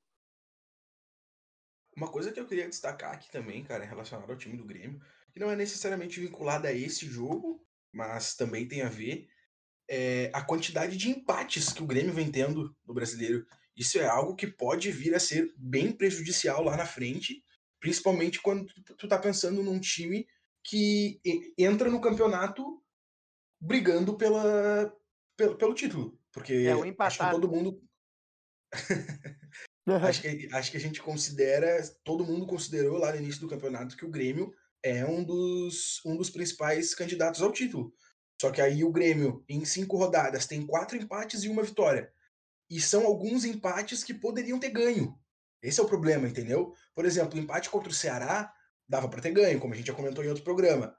Uma 1.96 2.11
coisa 2.11 2.33
que 2.33 2.40
eu 2.40 2.46
queria 2.46 2.68
destacar 2.68 3.12
aqui 3.12 3.30
também, 3.30 3.62
cara, 3.62 3.85
relacionado 3.85 4.30
ao 4.30 4.37
time 4.37 4.57
do 4.57 4.64
Grêmio, 4.64 5.00
que 5.33 5.38
não 5.38 5.50
é 5.50 5.57
necessariamente 5.57 6.20
vinculada 6.20 6.68
a 6.68 6.72
esse 6.72 7.07
jogo, 7.07 7.64
mas 7.92 8.35
também 8.35 8.66
tem 8.66 8.83
a 8.83 8.88
ver, 8.88 9.28
é 9.88 10.30
a 10.35 10.42
quantidade 10.42 10.96
de 10.96 11.11
empates 11.11 11.72
que 11.72 11.83
o 11.83 11.87
Grêmio 11.87 12.12
vem 12.12 12.30
tendo 12.30 12.76
no 12.85 12.94
brasileiro. 12.94 13.46
Isso 13.76 13.98
é 13.98 14.07
algo 14.07 14.35
que 14.35 14.46
pode 14.46 14.90
vir 14.90 15.14
a 15.14 15.20
ser 15.20 15.52
bem 15.57 15.92
prejudicial 15.92 16.62
lá 16.62 16.76
na 16.76 16.87
frente, 16.87 17.44
principalmente 17.78 18.40
quando 18.40 18.66
tu, 18.66 18.96
tu 18.96 19.09
tá 19.09 19.18
pensando 19.18 19.62
num 19.62 19.78
time 19.78 20.26
que 20.64 21.20
entra 21.59 21.90
no 21.90 22.00
campeonato 22.00 22.83
brigando 23.61 24.17
pela, 24.17 24.93
pelo, 25.37 25.57
pelo 25.57 25.75
título. 25.75 26.19
Porque 26.33 26.53
é, 26.53 26.75
um 26.75 26.95
acho 26.99 27.19
que 27.19 27.31
todo 27.31 27.49
mundo. 27.49 27.81
acho, 30.03 30.23
que, 30.23 30.49
acho 30.53 30.71
que 30.71 30.77
a 30.77 30.81
gente 30.81 31.01
considera, 31.01 31.83
todo 32.03 32.25
mundo 32.25 32.47
considerou 32.47 32.99
lá 32.99 33.12
no 33.12 33.19
início 33.19 33.40
do 33.40 33.49
campeonato 33.49 33.97
que 33.97 34.05
o 34.05 34.11
Grêmio 34.11 34.53
é 34.83 35.05
um 35.05 35.25
dos, 35.25 36.01
um 36.05 36.17
dos 36.17 36.29
principais 36.29 36.95
candidatos 36.95 37.40
ao 37.40 37.53
título. 37.53 37.95
Só 38.40 38.51
que 38.51 38.61
aí 38.61 38.83
o 38.85 38.93
Grêmio, 38.93 39.45
em 39.49 39.64
cinco 39.64 39.97
rodadas, 39.97 40.47
tem 40.47 40.67
quatro 40.67 40.97
empates 40.97 41.45
e 41.45 41.49
uma 41.49 41.62
vitória. 41.62 42.12
E 42.69 42.81
são 42.81 43.07
alguns 43.07 43.45
empates 43.45 44.03
que 44.03 44.12
poderiam 44.12 44.59
ter 44.59 44.71
ganho. 44.71 45.19
Esse 45.62 45.81
é 45.81 45.83
o 45.83 45.87
problema, 45.88 46.29
entendeu? 46.29 46.75
Por 46.95 47.07
exemplo, 47.07 47.38
o 47.38 47.43
empate 47.43 47.71
contra 47.71 47.88
o 47.88 47.95
Ceará 47.95 48.53
dava 48.87 49.09
para 49.09 49.23
ter 49.23 49.31
ganho, 49.31 49.61
como 49.61 49.73
a 49.73 49.77
gente 49.77 49.87
já 49.87 49.95
comentou 49.95 50.23
em 50.23 50.29
outro 50.29 50.45
programa. 50.45 50.95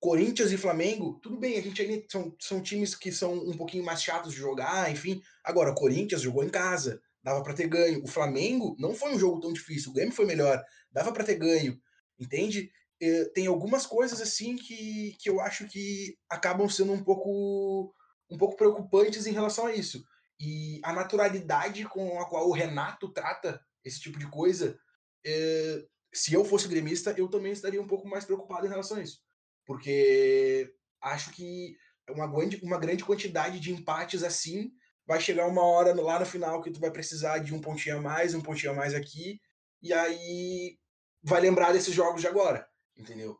Corinthians 0.00 0.52
e 0.52 0.56
Flamengo, 0.56 1.18
tudo 1.20 1.36
bem, 1.38 1.58
a 1.58 1.62
gente 1.62 1.82
ainda 1.82 2.04
são, 2.08 2.34
são 2.38 2.62
times 2.62 2.94
que 2.94 3.10
são 3.10 3.34
um 3.34 3.56
pouquinho 3.56 3.84
mais 3.84 4.02
chatos 4.02 4.32
de 4.32 4.38
jogar, 4.38 4.90
enfim. 4.90 5.20
Agora, 5.42 5.70
o 5.70 5.74
Corinthians 5.74 6.22
jogou 6.22 6.44
em 6.44 6.48
casa, 6.48 7.00
dava 7.22 7.42
para 7.42 7.54
ter 7.54 7.66
ganho. 7.66 8.02
O 8.04 8.06
Flamengo 8.06 8.76
não 8.78 8.94
foi 8.94 9.12
um 9.12 9.18
jogo 9.18 9.40
tão 9.40 9.52
difícil, 9.52 9.90
o 9.90 9.94
Grêmio 9.94 10.14
foi 10.14 10.24
melhor, 10.24 10.62
dava 10.92 11.12
para 11.12 11.24
ter 11.24 11.34
ganho, 11.34 11.80
entende? 12.18 12.70
Eh, 13.00 13.24
tem 13.34 13.46
algumas 13.46 13.86
coisas 13.86 14.20
assim 14.20 14.56
que, 14.56 15.16
que 15.20 15.28
eu 15.28 15.40
acho 15.40 15.66
que 15.66 16.16
acabam 16.28 16.68
sendo 16.68 16.92
um 16.92 17.02
pouco 17.02 17.94
um 18.30 18.36
pouco 18.36 18.56
preocupantes 18.56 19.26
em 19.26 19.32
relação 19.32 19.66
a 19.66 19.74
isso. 19.74 20.04
E 20.38 20.80
a 20.84 20.92
naturalidade 20.92 21.84
com 21.84 22.20
a 22.20 22.28
qual 22.28 22.48
o 22.48 22.52
Renato 22.52 23.08
trata 23.12 23.60
esse 23.84 24.00
tipo 24.00 24.18
de 24.18 24.28
coisa, 24.28 24.78
é, 25.24 25.84
se 26.12 26.34
eu 26.34 26.44
fosse 26.44 26.68
gremista, 26.68 27.14
eu 27.16 27.28
também 27.28 27.52
estaria 27.52 27.80
um 27.80 27.86
pouco 27.86 28.06
mais 28.06 28.24
preocupado 28.24 28.66
em 28.66 28.68
relação 28.68 28.98
a 28.98 29.02
isso. 29.02 29.20
Porque 29.68 30.74
acho 30.98 31.30
que 31.32 31.76
uma 32.08 32.26
grande, 32.26 32.58
uma 32.62 32.78
grande 32.78 33.04
quantidade 33.04 33.60
de 33.60 33.70
empates 33.70 34.22
assim 34.22 34.72
vai 35.06 35.20
chegar 35.20 35.46
uma 35.46 35.62
hora 35.62 35.92
lá 35.94 36.18
no 36.18 36.24
final 36.24 36.62
que 36.62 36.70
tu 36.70 36.80
vai 36.80 36.90
precisar 36.90 37.40
de 37.40 37.54
um 37.54 37.60
pontinho 37.60 37.98
a 37.98 38.00
mais, 38.00 38.34
um 38.34 38.40
pontinho 38.40 38.72
a 38.72 38.74
mais 38.74 38.94
aqui, 38.94 39.38
e 39.82 39.92
aí 39.92 40.78
vai 41.22 41.42
lembrar 41.42 41.72
desses 41.72 41.92
jogos 41.92 42.22
de 42.22 42.26
agora, 42.26 42.66
entendeu? 42.96 43.38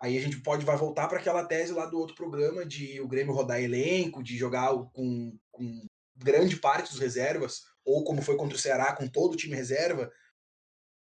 Aí 0.00 0.16
a 0.16 0.20
gente 0.20 0.40
pode 0.42 0.64
vai 0.64 0.76
voltar 0.76 1.08
para 1.08 1.18
aquela 1.18 1.44
tese 1.44 1.72
lá 1.72 1.86
do 1.86 1.98
outro 1.98 2.14
programa 2.14 2.64
de 2.64 3.00
o 3.00 3.08
Grêmio 3.08 3.34
rodar 3.34 3.60
elenco, 3.60 4.22
de 4.22 4.36
jogar 4.36 4.70
com, 4.92 5.36
com 5.50 5.88
grande 6.14 6.54
parte 6.54 6.92
dos 6.92 7.00
reservas, 7.00 7.62
ou 7.84 8.04
como 8.04 8.22
foi 8.22 8.36
contra 8.36 8.56
o 8.56 8.60
Ceará, 8.60 8.94
com 8.94 9.08
todo 9.08 9.32
o 9.32 9.36
time 9.36 9.56
reserva. 9.56 10.08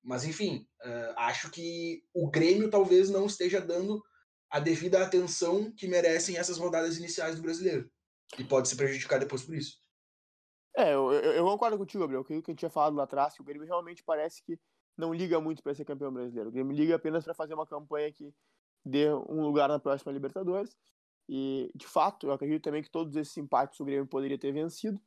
Mas 0.03 0.25
enfim, 0.25 0.66
uh, 0.83 1.12
acho 1.19 1.51
que 1.51 2.03
o 2.14 2.31
Grêmio 2.31 2.71
talvez 2.71 3.11
não 3.11 3.27
esteja 3.27 3.61
dando 3.61 4.03
a 4.50 4.61
devida 4.61 5.02
atenção 5.02 5.70
que 5.72 5.88
merecem 5.88 6.37
essas 6.37 6.59
rodadas 6.59 6.96
iniciais 6.98 7.37
do 7.37 7.42
brasileiro. 7.42 7.90
E 8.38 8.44
pode 8.44 8.68
se 8.68 8.76
prejudicar 8.76 9.18
depois 9.18 9.42
por 9.42 9.54
isso. 9.54 9.78
É, 10.76 10.92
eu, 10.92 11.12
eu, 11.12 11.44
concordo 11.44 11.78
contigo, 11.78 12.02
Gabriel. 12.02 12.20
Aquilo 12.20 12.42
que 12.42 12.50
a 12.50 12.52
gente 12.52 12.59
tinha 12.59 12.70
falado 12.70 12.96
lá 12.96 13.04
atrás, 13.04 13.35
que 13.35 13.40
o 13.40 13.44
Grêmio 13.44 13.66
realmente 13.66 14.02
parece 14.04 14.42
que 14.42 14.59
não 14.96 15.12
liga 15.12 15.40
muito 15.40 15.62
para 15.62 15.74
ser 15.74 15.85
campeão 15.85 16.12
brasileiro. 16.12 16.50
O 16.50 16.52
Grêmio 16.52 16.76
liga 16.76 16.96
apenas 16.96 17.24
para 17.24 17.35
fazer 17.35 17.54
uma 17.54 17.66
campanha 17.66 18.12
que 18.12 18.32
dê 18.85 19.12
um 19.12 19.42
lugar 19.42 19.68
na 19.68 19.78
próxima 19.78 20.12
Libertadores. 20.12 20.76
E, 21.28 21.72
de 21.74 21.87
fato, 21.87 22.26
eu 22.26 22.32
acredito 22.32 22.62
também 22.62 22.82
que 22.82 22.90
todos 22.90 23.16
esses 23.16 23.37
empates 23.37 23.80
o 23.80 23.85
Grêmio 23.85 24.06
poderia 24.06 24.38
ter 24.38 24.52
vencido. 24.52 25.00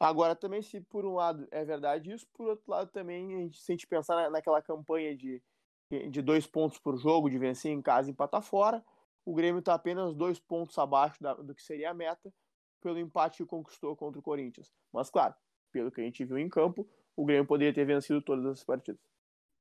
Agora, 0.00 0.36
também, 0.36 0.62
se 0.62 0.80
por 0.80 1.04
um 1.04 1.14
lado 1.14 1.46
é 1.50 1.64
verdade 1.64 2.12
isso, 2.12 2.26
por 2.32 2.48
outro 2.48 2.70
lado 2.70 2.90
também, 2.90 3.34
a 3.34 3.38
gente, 3.38 3.58
se 3.58 3.72
a 3.72 3.74
gente 3.74 3.86
pensar 3.86 4.30
naquela 4.30 4.62
campanha 4.62 5.16
de, 5.16 5.42
de 5.90 6.22
dois 6.22 6.46
pontos 6.46 6.78
por 6.78 6.96
jogo, 6.98 7.30
de 7.30 7.38
vencer 7.38 7.72
em 7.72 7.80
casa 7.80 8.08
e 8.08 8.12
empatar 8.12 8.42
fora, 8.42 8.84
o 9.24 9.34
Grêmio 9.34 9.60
está 9.60 9.74
apenas 9.74 10.14
dois 10.14 10.38
pontos 10.38 10.78
abaixo 10.78 11.22
da, 11.22 11.34
do 11.34 11.54
que 11.54 11.62
seria 11.62 11.90
a 11.90 11.94
meta 11.94 12.32
pelo 12.80 12.98
empate 12.98 13.38
que 13.38 13.46
conquistou 13.46 13.96
contra 13.96 14.18
o 14.18 14.22
Corinthians. 14.22 14.72
Mas, 14.92 15.10
claro, 15.10 15.34
pelo 15.72 15.90
que 15.90 16.00
a 16.00 16.04
gente 16.04 16.24
viu 16.24 16.38
em 16.38 16.48
campo, 16.48 16.88
o 17.16 17.24
Grêmio 17.24 17.46
poderia 17.46 17.74
ter 17.74 17.84
vencido 17.84 18.22
todas 18.22 18.46
as 18.46 18.64
partidas. 18.64 19.00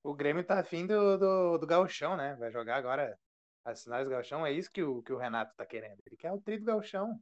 O 0.04 0.13
Grêmio 0.13 0.44
tá 0.44 0.60
afim 0.60 0.86
do, 0.86 1.18
do, 1.18 1.58
do 1.58 1.68
gauchão, 1.68 2.16
né? 2.16 2.36
Vai 2.36 2.52
jogar 2.52 2.78
agora 2.78 3.20
as 3.66 3.84
finais 3.84 4.06
do 4.06 4.12
gauchão. 4.12 4.46
É 4.46 4.52
isso 4.52 4.72
que 4.72 4.84
o, 4.84 5.02
que 5.02 5.12
o 5.12 5.18
Renato 5.18 5.54
tá 5.56 5.66
querendo. 5.66 6.02
Ele 6.06 6.16
quer 6.16 6.32
o 6.32 6.40
tri 6.40 6.58
do 6.58 6.66
gauchão. 6.66 7.20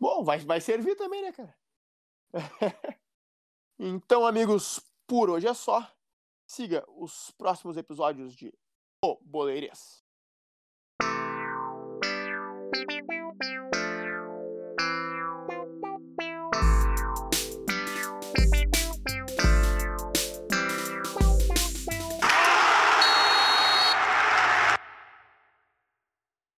Bom, 0.00 0.24
vai, 0.24 0.38
vai 0.38 0.60
servir 0.60 0.96
também, 0.96 1.22
né, 1.22 1.32
cara? 1.32 1.54
então, 3.78 4.26
amigos, 4.26 4.80
por 5.06 5.30
hoje 5.30 5.46
é 5.46 5.54
só. 5.54 5.88
Siga 6.56 6.82
os 6.88 7.30
próximos 7.32 7.76
episódios 7.76 8.34
de 8.34 8.50
O 9.04 9.18
Boleirês. 9.20 10.02